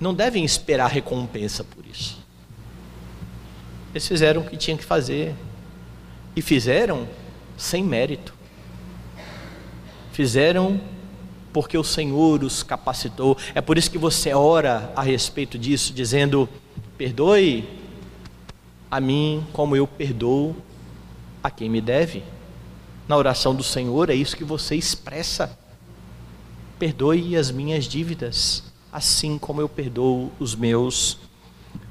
não 0.01 0.15
devem 0.15 0.45
esperar 0.45 0.89
recompensa 0.89 1.65
por 1.65 1.85
isso. 1.85 2.23
Eles 3.93 4.07
fizeram 4.07 4.41
o 4.41 4.45
que 4.49 4.57
tinham 4.57 4.79
que 4.79 4.85
fazer 4.85 5.35
e 6.37 6.41
fizeram 6.41 7.09
sem 7.57 7.83
mérito. 7.83 8.33
Fizeram 10.13 10.81
porque 11.53 11.77
o 11.77 11.85
Senhor 11.85 12.45
os 12.45 12.63
capacitou. 12.63 13.37
É 13.57 13.61
por 13.61 13.77
isso 13.77 13.91
que 13.91 13.99
você 13.99 14.33
ora 14.33 14.93
a 14.95 15.03
respeito 15.03 15.59
disso, 15.59 15.93
dizendo: 15.93 16.49
perdoe 16.97 17.69
a 18.89 19.01
mim 19.01 19.45
como 19.53 19.75
eu 19.75 19.87
perdoo 19.87 20.55
a 21.43 21.51
quem 21.51 21.69
me 21.69 21.81
deve. 21.81 22.23
Na 23.13 23.19
oração 23.19 23.55
do 23.55 23.63
Senhor 23.63 24.09
é 24.09 24.15
isso 24.15 24.35
que 24.35 24.43
você 24.43 24.75
expressa. 24.75 25.55
Perdoe 26.79 27.37
as 27.37 27.51
minhas 27.51 27.85
dívidas, 27.85 28.65
assim 28.91 29.37
como 29.37 29.61
eu 29.61 29.69
perdoo 29.69 30.33
os 30.41 30.55
meus 30.55 31.19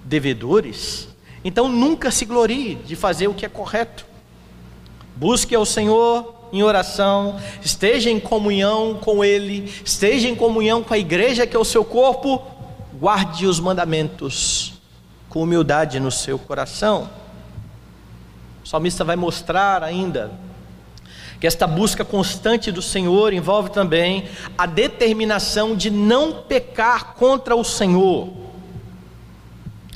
devedores. 0.04 1.10
Então 1.44 1.70
nunca 1.70 2.10
se 2.10 2.26
glorie 2.26 2.74
de 2.74 2.96
fazer 2.96 3.28
o 3.28 3.36
que 3.36 3.46
é 3.46 3.50
correto. 3.50 4.04
Busque 5.16 5.54
ao 5.54 5.64
Senhor 5.64 6.34
em 6.52 6.64
oração, 6.64 7.40
esteja 7.64 8.10
em 8.10 8.20
comunhão 8.20 8.96
com 8.96 9.24
Ele, 9.24 9.72
esteja 9.86 10.28
em 10.28 10.34
comunhão 10.34 10.82
com 10.82 10.96
a 10.96 10.98
igreja 10.98 11.46
que 11.46 11.56
é 11.56 11.60
o 11.60 11.64
seu 11.64 11.86
corpo, 11.86 12.42
guarde 13.00 13.46
os 13.46 13.60
mandamentos 13.60 14.74
com 15.30 15.44
humildade 15.44 16.00
no 16.00 16.10
seu 16.10 16.40
coração. 16.40 17.08
O 18.66 18.68
salmista 18.68 19.04
vai 19.04 19.16
mostrar 19.16 19.84
ainda 19.84 20.32
que 21.42 21.48
esta 21.48 21.66
busca 21.66 22.06
constante 22.06 22.72
do 22.72 22.84
Senhor 22.84 23.34
envolve 23.34 23.72
também 23.72 24.26
a 24.56 24.68
determinação 24.68 25.76
de 25.76 25.90
não 25.90 26.44
pecar 26.44 27.16
contra 27.16 27.56
o 27.56 27.64
Senhor. 27.64 28.32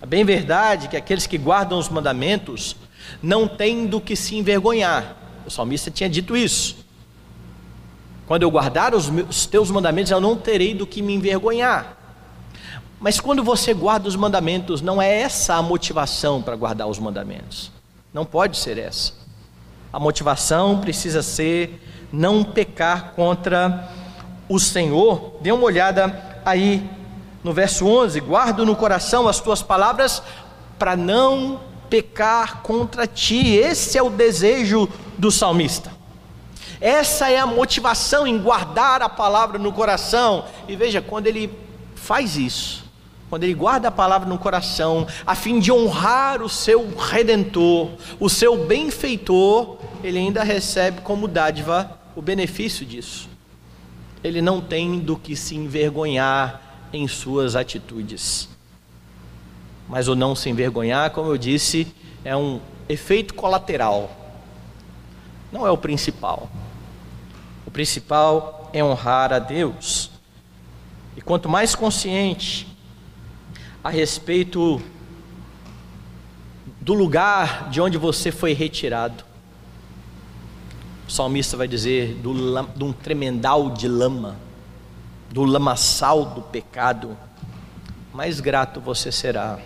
É 0.01 0.07
bem 0.07 0.25
verdade 0.25 0.87
que 0.87 0.97
aqueles 0.97 1.27
que 1.27 1.37
guardam 1.37 1.77
os 1.77 1.87
mandamentos 1.87 2.75
não 3.21 3.47
têm 3.47 3.85
do 3.85 4.01
que 4.01 4.15
se 4.15 4.35
envergonhar. 4.35 5.17
O 5.45 5.51
salmista 5.51 5.91
tinha 5.91 6.09
dito 6.09 6.35
isso. 6.35 6.77
Quando 8.25 8.41
eu 8.41 8.49
guardar 8.49 8.95
os, 8.95 9.07
meus, 9.07 9.29
os 9.29 9.45
teus 9.45 9.69
mandamentos, 9.69 10.11
eu 10.11 10.19
não 10.19 10.35
terei 10.35 10.73
do 10.73 10.87
que 10.87 10.99
me 10.99 11.13
envergonhar. 11.13 11.95
Mas 12.99 13.19
quando 13.19 13.43
você 13.43 13.71
guarda 13.71 14.07
os 14.07 14.15
mandamentos, 14.15 14.81
não 14.81 14.99
é 14.99 15.21
essa 15.21 15.53
a 15.53 15.61
motivação 15.61 16.41
para 16.41 16.55
guardar 16.55 16.87
os 16.87 16.97
mandamentos. 16.97 17.71
Não 18.11 18.25
pode 18.25 18.57
ser 18.57 18.79
essa. 18.79 19.24
A 19.95 19.99
motivação 19.99 20.81
precisa 20.81 21.23
ser 21.23 21.81
não 22.11 22.43
pecar 22.43 23.13
contra 23.15 23.87
o 24.49 24.59
Senhor. 24.59 25.37
Dê 25.39 25.53
uma 25.53 25.63
olhada 25.63 26.41
aí 26.43 26.83
no 27.41 27.53
verso 27.53 27.87
11: 27.87 28.19
Guardo 28.19 28.65
no 28.65 28.75
coração 28.75 29.25
as 29.25 29.39
tuas 29.39 29.63
palavras 29.63 30.21
para 30.77 30.97
não 30.97 31.61
pecar 31.89 32.61
contra 32.61 33.07
ti. 33.07 33.55
Esse 33.55 33.97
é 33.97 34.03
o 34.03 34.09
desejo 34.09 34.89
do 35.17 35.31
salmista. 35.31 35.93
Essa 36.81 37.29
é 37.29 37.39
a 37.39 37.45
motivação 37.45 38.27
em 38.27 38.37
guardar 38.37 39.01
a 39.01 39.07
palavra 39.07 39.57
no 39.57 39.71
coração. 39.71 40.43
E 40.67 40.75
veja, 40.75 41.01
quando 41.01 41.27
ele 41.27 41.57
faz 41.95 42.35
isso, 42.35 42.84
quando 43.29 43.43
ele 43.43 43.53
guarda 43.53 43.87
a 43.87 43.91
palavra 43.91 44.29
no 44.29 44.37
coração, 44.37 45.07
a 45.25 45.35
fim 45.35 45.59
de 45.59 45.71
honrar 45.71 46.41
o 46.41 46.49
seu 46.49 46.95
redentor, 46.95 47.91
o 48.19 48.29
seu 48.29 48.65
benfeitor, 48.65 49.77
ele 50.03 50.19
ainda 50.19 50.43
recebe 50.43 51.01
como 51.01 51.27
dádiva 51.27 51.99
o 52.15 52.21
benefício 52.21 52.85
disso. 52.85 53.27
Ele 54.23 54.41
não 54.41 54.61
tem 54.61 54.99
do 54.99 55.17
que 55.17 55.35
se 55.35 55.55
envergonhar 55.55 56.61
em 56.93 57.07
suas 57.07 57.55
atitudes. 57.55 58.47
Mas 59.87 60.07
o 60.07 60.15
não 60.15 60.35
se 60.35 60.49
envergonhar, 60.49 61.11
como 61.11 61.31
eu 61.31 61.37
disse, 61.37 61.87
é 62.23 62.35
um 62.35 62.59
efeito 62.87 63.33
colateral, 63.33 64.09
não 65.51 65.65
é 65.65 65.71
o 65.71 65.77
principal. 65.77 66.49
O 67.65 67.71
principal 67.71 68.69
é 68.73 68.83
honrar 68.83 69.33
a 69.33 69.39
Deus. 69.39 70.11
E 71.15 71.21
quanto 71.21 71.47
mais 71.47 71.75
consciente 71.75 72.74
a 73.85 73.89
respeito 73.91 74.81
do 76.81 76.95
lugar 76.95 77.69
de 77.69 77.79
onde 77.79 77.99
você 77.99 78.31
foi 78.31 78.51
retirado, 78.51 79.23
o 81.07 81.11
salmista 81.11 81.55
vai 81.55 81.67
dizer 81.67 82.15
do, 82.15 82.33
de 82.75 82.83
um 82.83 82.91
tremendal 82.91 83.69
de 83.69 83.87
lama, 83.87 84.37
do 85.29 85.43
lamaçal 85.43 86.25
do 86.25 86.41
pecado, 86.41 87.15
mais 88.11 88.39
grato 88.39 88.81
você 88.81 89.11
será, 89.11 89.59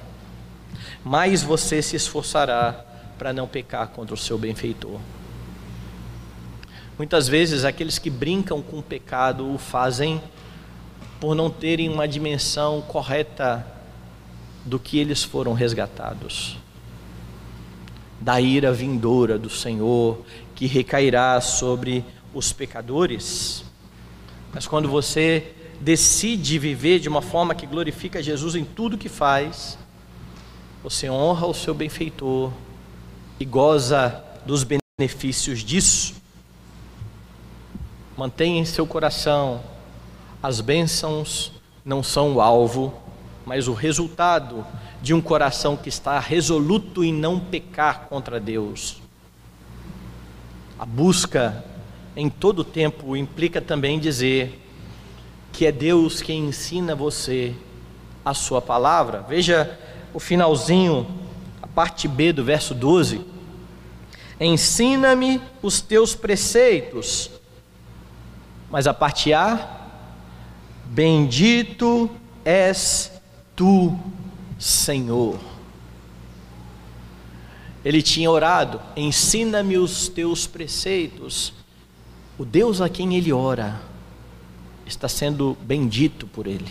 mais 1.02 1.42
você 1.42 1.82
se 1.82 1.96
esforçará 1.96 2.74
para 3.18 3.32
não 3.32 3.48
pecar 3.48 3.88
contra 3.88 4.14
o 4.14 4.18
seu 4.18 4.38
benfeitor. 4.38 5.00
Muitas 6.98 7.30
vezes 7.30 7.64
aqueles 7.64 7.98
que 7.98 8.10
brincam 8.10 8.62
com 8.62 8.80
o 8.80 8.84
pecado 8.84 9.50
o 9.50 9.58
fazem 9.58 10.22
por 11.22 11.34
não 11.34 11.50
terem 11.50 11.88
uma 11.88 12.06
dimensão 12.06 12.82
correta 12.82 13.79
do 14.70 14.80
que 14.80 15.00
eles 15.00 15.24
foram 15.24 15.54
resgatados. 15.54 16.58
Da 18.22 18.40
ira 18.40 18.72
vindoura 18.72 19.38
do 19.38 19.50
Senhor 19.50 20.24
que 20.54 20.68
recairá 20.68 21.42
sobre 21.42 22.06
os 22.34 22.54
pecadores. 22.54 23.64
Mas 24.54 24.68
quando 24.68 24.88
você 24.88 25.56
decide 25.82 26.60
viver 26.60 27.00
de 27.00 27.10
uma 27.10 27.22
forma 27.22 27.56
que 27.56 27.66
glorifica 27.66 28.22
Jesus 28.22 28.56
em 28.56 28.64
tudo 28.64 28.98
que 28.98 29.10
faz, 29.10 29.78
você 30.84 31.10
honra 31.10 31.48
o 31.48 31.54
seu 31.54 31.74
benfeitor 31.74 32.52
e 33.40 33.46
goza 33.46 34.24
dos 34.46 34.64
benefícios 34.64 35.64
disso. 35.64 36.14
Mantenha 38.16 38.62
em 38.62 38.66
seu 38.66 38.86
coração, 38.86 39.64
as 40.44 40.62
bênçãos 40.62 41.54
não 41.84 42.04
são 42.04 42.36
o 42.36 42.42
alvo, 42.42 42.94
mas 43.50 43.68
o 43.68 43.74
resultado 43.74 44.64
de 45.02 45.12
um 45.12 45.20
coração 45.20 45.76
que 45.76 45.90
está 45.90 46.20
resoluto 46.20 47.04
em 47.04 47.12
não 47.12 47.40
pecar 47.40 48.02
contra 48.02 48.40
Deus. 48.40 49.02
A 50.78 50.86
busca 50.86 51.66
em 52.16 52.30
todo 52.30 52.64
tempo 52.64 53.18
implica 53.18 53.60
também 53.60 54.00
dizer 54.00 54.62
que 55.52 55.66
é 55.66 55.72
Deus 55.72 56.22
quem 56.22 56.46
ensina 56.46 56.94
você 56.94 57.56
a 58.24 58.36
sua 58.36 58.62
palavra. 58.62 59.26
Veja 59.28 59.76
o 60.14 60.20
finalzinho, 60.20 61.08
a 61.60 61.66
parte 61.66 62.08
B 62.08 62.32
do 62.32 62.44
verso 62.44 62.76
12. 62.76 63.26
Ensina-me 64.40 65.42
os 65.64 65.82
teus 65.82 66.14
preceitos 66.14 67.32
mas 68.70 68.86
a 68.86 68.94
parte 68.94 69.34
A, 69.34 69.88
bendito 70.86 72.10
és 72.46 73.19
tu, 73.60 73.94
Senhor. 74.58 75.38
Ele 77.84 78.02
tinha 78.02 78.32
orado, 78.32 78.80
ensina-me 78.96 79.78
os 79.78 80.08
teus 80.08 80.48
preceitos. 80.48 81.52
O 82.38 82.46
Deus 82.46 82.80
a 82.80 82.88
quem 82.88 83.18
ele 83.18 83.34
ora 83.34 83.82
está 84.86 85.10
sendo 85.10 85.58
bendito 85.60 86.26
por 86.26 86.48
ele. 86.48 86.70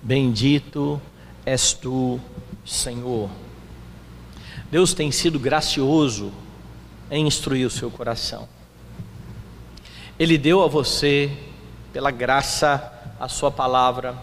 Bendito 0.00 1.02
és 1.44 1.72
tu, 1.72 2.20
Senhor. 2.64 3.28
Deus 4.70 4.94
tem 4.94 5.10
sido 5.10 5.36
gracioso 5.40 6.30
em 7.10 7.26
instruir 7.26 7.66
o 7.66 7.70
seu 7.70 7.90
coração. 7.90 8.48
Ele 10.16 10.38
deu 10.38 10.62
a 10.62 10.68
você, 10.68 11.36
pela 11.92 12.12
graça, 12.12 13.16
a 13.18 13.26
sua 13.26 13.50
palavra. 13.50 14.16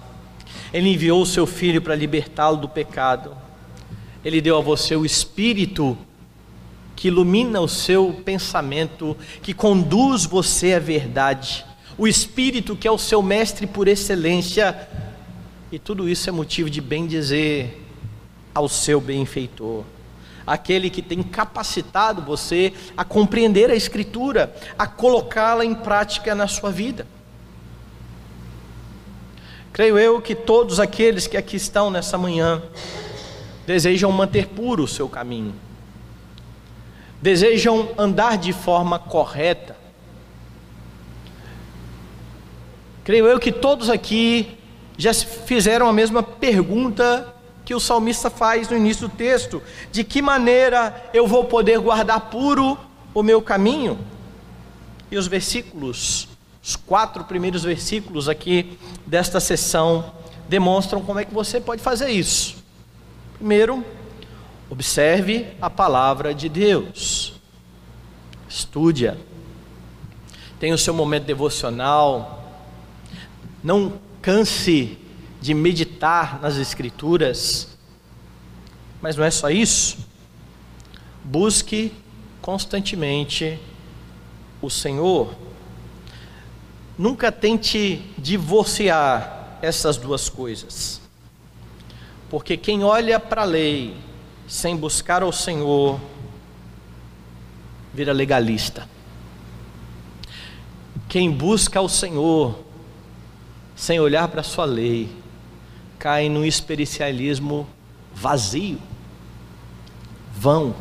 Ele 0.76 0.90
enviou 0.90 1.22
o 1.22 1.26
seu 1.26 1.48
filho 1.48 1.82
para 1.82 1.96
libertá-lo 1.96 2.58
do 2.58 2.68
pecado. 2.68 3.32
Ele 4.26 4.42
deu 4.42 4.58
a 4.58 4.62
você 4.62 4.94
o 4.94 5.06
espírito 5.06 5.98
que 6.98 7.08
ilumina 7.08 7.62
o 7.62 7.68
seu 7.68 8.22
pensamento, 8.26 9.16
que 9.42 9.54
conduz 9.54 10.26
você 10.26 10.74
à 10.74 10.80
verdade. 10.80 11.66
O 11.98 12.06
espírito 12.06 12.76
que 12.76 12.90
é 12.90 12.92
o 12.92 12.98
seu 12.98 13.24
mestre 13.24 13.66
por 13.66 13.88
excelência. 13.88 14.90
E 15.72 15.80
tudo 15.80 16.10
isso 16.10 16.28
é 16.28 16.34
motivo 16.34 16.70
de 16.70 16.82
bem 16.82 17.08
dizer 17.08 17.82
ao 18.54 18.68
seu 18.68 19.00
benfeitor 19.00 19.86
aquele 20.46 20.90
que 20.90 21.02
tem 21.02 21.24
capacitado 21.24 22.22
você 22.22 22.74
a 22.98 23.06
compreender 23.06 23.72
a 23.72 23.76
Escritura, 23.76 24.54
a 24.78 24.86
colocá-la 24.86 25.64
em 25.64 25.74
prática 25.74 26.36
na 26.36 26.48
sua 26.48 26.70
vida. 26.70 27.08
Creio 29.76 30.00
eu 30.00 30.22
que 30.22 30.34
todos 30.34 30.80
aqueles 30.80 31.28
que 31.28 31.36
aqui 31.36 31.58
estão 31.58 31.92
nessa 31.92 32.18
manhã 32.18 32.64
desejam 33.68 34.10
manter 34.10 34.48
puro 34.48 34.84
o 34.84 34.88
seu 34.88 35.10
caminho, 35.10 35.54
desejam 37.22 37.90
andar 37.98 38.38
de 38.38 38.54
forma 38.54 38.98
correta. 38.98 39.76
Creio 43.04 43.28
eu 43.28 43.38
que 43.38 43.52
todos 43.52 43.90
aqui 43.90 44.58
já 44.98 45.14
fizeram 45.14 45.90
a 45.90 45.94
mesma 45.94 46.24
pergunta 46.24 47.36
que 47.66 47.76
o 47.76 47.80
salmista 47.82 48.30
faz 48.30 48.70
no 48.70 48.78
início 48.78 49.10
do 49.10 49.14
texto: 49.14 49.62
de 49.92 50.06
que 50.06 50.22
maneira 50.22 51.10
eu 51.14 51.28
vou 51.28 51.44
poder 51.44 51.80
guardar 51.80 52.30
puro 52.30 52.78
o 53.14 53.22
meu 53.22 53.42
caminho? 53.42 54.00
E 55.12 55.18
os 55.18 55.28
versículos 55.28 56.30
Os 56.66 56.76
quatro 56.76 57.24
primeiros 57.24 57.62
versículos 57.62 58.28
aqui 58.28 58.80
desta 59.06 59.40
sessão 59.40 60.12
demonstram 60.50 61.00
como 61.00 61.20
é 61.20 61.26
que 61.26 61.32
você 61.32 61.62
pode 61.62 61.80
fazer 61.80 62.10
isso. 62.10 62.56
Primeiro, 63.36 63.86
observe 64.68 65.46
a 65.62 65.70
palavra 65.70 66.34
de 66.34 66.50
Deus, 66.50 67.34
estude-a, 68.50 69.16
tenha 70.60 70.74
o 70.74 70.78
seu 70.78 70.92
momento 70.92 71.26
devocional, 71.26 72.44
não 73.64 74.00
canse 74.20 74.98
de 75.40 75.54
meditar 75.54 76.42
nas 76.42 76.58
Escrituras, 76.58 77.78
mas 79.04 79.16
não 79.16 79.24
é 79.24 79.30
só 79.30 79.52
isso. 79.52 79.98
Busque 81.24 81.94
constantemente 82.42 83.60
o 84.64 84.70
Senhor. 84.72 85.46
Nunca 86.98 87.32
tente 87.32 87.98
divorciar 88.18 89.58
essas 89.62 89.98
duas 89.98 90.30
coisas. 90.30 91.02
Porque 92.30 92.58
quem 92.58 92.84
olha 92.84 93.20
para 93.20 93.42
a 93.42 93.46
lei 93.46 93.96
sem 94.48 94.76
buscar 94.76 95.24
o 95.24 95.32
Senhor 95.32 96.00
vira 97.94 98.14
legalista. 98.14 98.88
Quem 101.08 101.32
busca 101.32 101.82
o 101.82 101.90
Senhor 101.90 102.64
sem 103.76 104.00
olhar 104.00 104.28
para 104.28 104.42
a 104.42 104.44
sua 104.44 104.66
lei 104.66 105.10
cai 105.98 106.30
no 106.30 106.46
espiritualismo 106.46 107.68
vazio, 108.14 108.80
vão. 110.34 110.76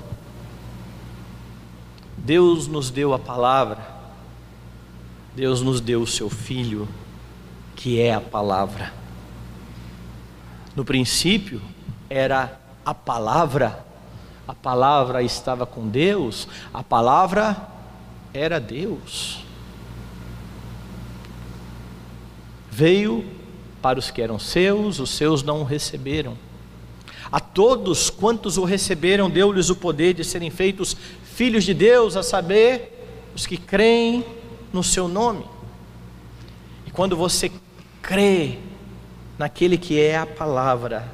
Deus 2.16 2.66
nos 2.66 2.90
deu 2.90 3.12
a 3.12 3.18
palavra, 3.18 3.93
Deus 5.34 5.60
nos 5.60 5.80
deu 5.80 6.02
o 6.02 6.06
seu 6.06 6.30
Filho, 6.30 6.88
que 7.74 8.00
é 8.00 8.14
a 8.14 8.20
palavra. 8.20 8.92
No 10.76 10.84
princípio 10.84 11.60
era 12.08 12.60
a 12.84 12.94
palavra, 12.94 13.84
a 14.46 14.54
palavra 14.54 15.22
estava 15.22 15.66
com 15.66 15.88
Deus, 15.88 16.46
a 16.72 16.82
palavra 16.82 17.56
era 18.32 18.60
Deus. 18.60 19.40
Veio 22.70 23.24
para 23.82 23.98
os 23.98 24.10
que 24.10 24.22
eram 24.22 24.38
seus, 24.38 25.00
os 25.00 25.10
seus 25.10 25.42
não 25.42 25.62
o 25.62 25.64
receberam. 25.64 26.36
A 27.30 27.40
todos 27.40 28.08
quantos 28.08 28.56
o 28.56 28.64
receberam, 28.64 29.28
deu-lhes 29.28 29.68
o 29.68 29.76
poder 29.76 30.14
de 30.14 30.22
serem 30.22 30.50
feitos 30.50 30.96
filhos 31.24 31.64
de 31.64 31.74
Deus, 31.74 32.16
a 32.16 32.22
saber, 32.22 33.30
os 33.34 33.46
que 33.46 33.56
creem 33.56 34.24
no 34.74 34.82
seu 34.82 35.06
nome. 35.06 35.46
E 36.84 36.90
quando 36.90 37.16
você 37.16 37.50
crê 38.02 38.58
naquele 39.38 39.78
que 39.78 40.00
é 40.00 40.18
a 40.18 40.26
palavra, 40.26 41.10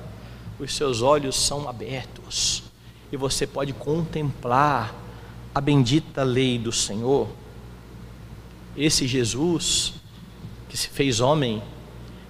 os 0.58 0.74
seus 0.74 1.02
olhos 1.02 1.36
são 1.36 1.68
abertos 1.68 2.62
e 3.12 3.16
você 3.16 3.46
pode 3.46 3.74
contemplar 3.74 4.94
a 5.54 5.60
bendita 5.60 6.22
lei 6.22 6.58
do 6.58 6.72
Senhor. 6.72 7.28
Esse 8.76 9.06
Jesus 9.06 9.92
que 10.68 10.76
se 10.76 10.88
fez 10.88 11.20
homem 11.20 11.62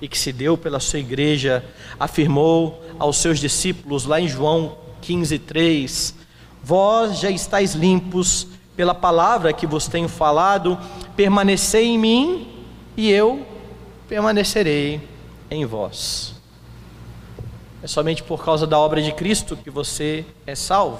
e 0.01 0.09
que 0.09 0.19
se 0.19 0.33
deu 0.33 0.57
pela 0.57 0.81
sua 0.81 0.99
igreja, 0.99 1.65
afirmou 1.99 2.83
aos 2.99 3.19
seus 3.19 3.39
discípulos 3.39 4.05
lá 4.05 4.21
em 4.21 4.27
João 4.27 4.79
15:3, 5.03 6.15
Vós 6.63 7.21
já 7.21 7.31
estáis 7.31 7.75
limpos 7.75 8.47
pela 8.81 8.95
palavra 8.95 9.53
que 9.53 9.67
vos 9.67 9.87
tenho 9.87 10.09
falado, 10.09 10.79
permanecei 11.15 11.85
em 11.85 11.99
mim 11.99 12.65
e 12.97 13.11
eu 13.11 13.47
permanecerei 14.09 15.07
em 15.51 15.67
vós. 15.67 16.35
É 17.83 17.87
somente 17.87 18.23
por 18.23 18.43
causa 18.43 18.67
da 18.67 18.79
obra 18.79 19.03
de 19.03 19.13
Cristo 19.13 19.55
que 19.55 19.69
você 19.69 20.25
é 20.47 20.55
salvo. 20.55 20.99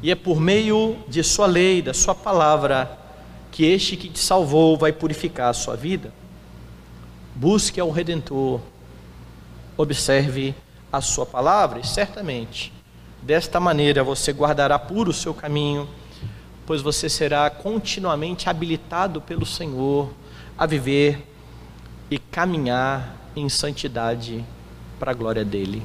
E 0.00 0.08
é 0.08 0.14
por 0.14 0.40
meio 0.40 0.96
de 1.08 1.20
Sua 1.24 1.46
lei, 1.46 1.82
da 1.82 1.92
Sua 1.92 2.14
palavra, 2.14 2.96
que 3.50 3.64
este 3.64 3.96
que 3.96 4.08
te 4.08 4.20
salvou 4.20 4.78
vai 4.78 4.92
purificar 4.92 5.48
a 5.48 5.52
sua 5.52 5.74
vida. 5.74 6.14
Busque 7.34 7.80
ao 7.80 7.90
Redentor, 7.90 8.60
observe 9.76 10.54
a 10.92 11.00
Sua 11.00 11.26
palavra 11.26 11.80
e 11.80 11.84
certamente 11.84 12.72
desta 13.20 13.58
maneira 13.58 14.04
você 14.04 14.32
guardará 14.32 14.78
puro 14.78 15.10
o 15.10 15.14
seu 15.14 15.34
caminho, 15.34 15.88
pois 16.66 16.80
você 16.80 17.08
será 17.08 17.48
continuamente 17.50 18.48
habilitado 18.48 19.20
pelo 19.20 19.44
Senhor 19.44 20.12
a 20.56 20.66
viver 20.66 21.26
e 22.10 22.18
caminhar 22.18 23.16
em 23.36 23.48
santidade 23.48 24.44
para 24.98 25.10
a 25.10 25.14
glória 25.14 25.44
dele. 25.44 25.82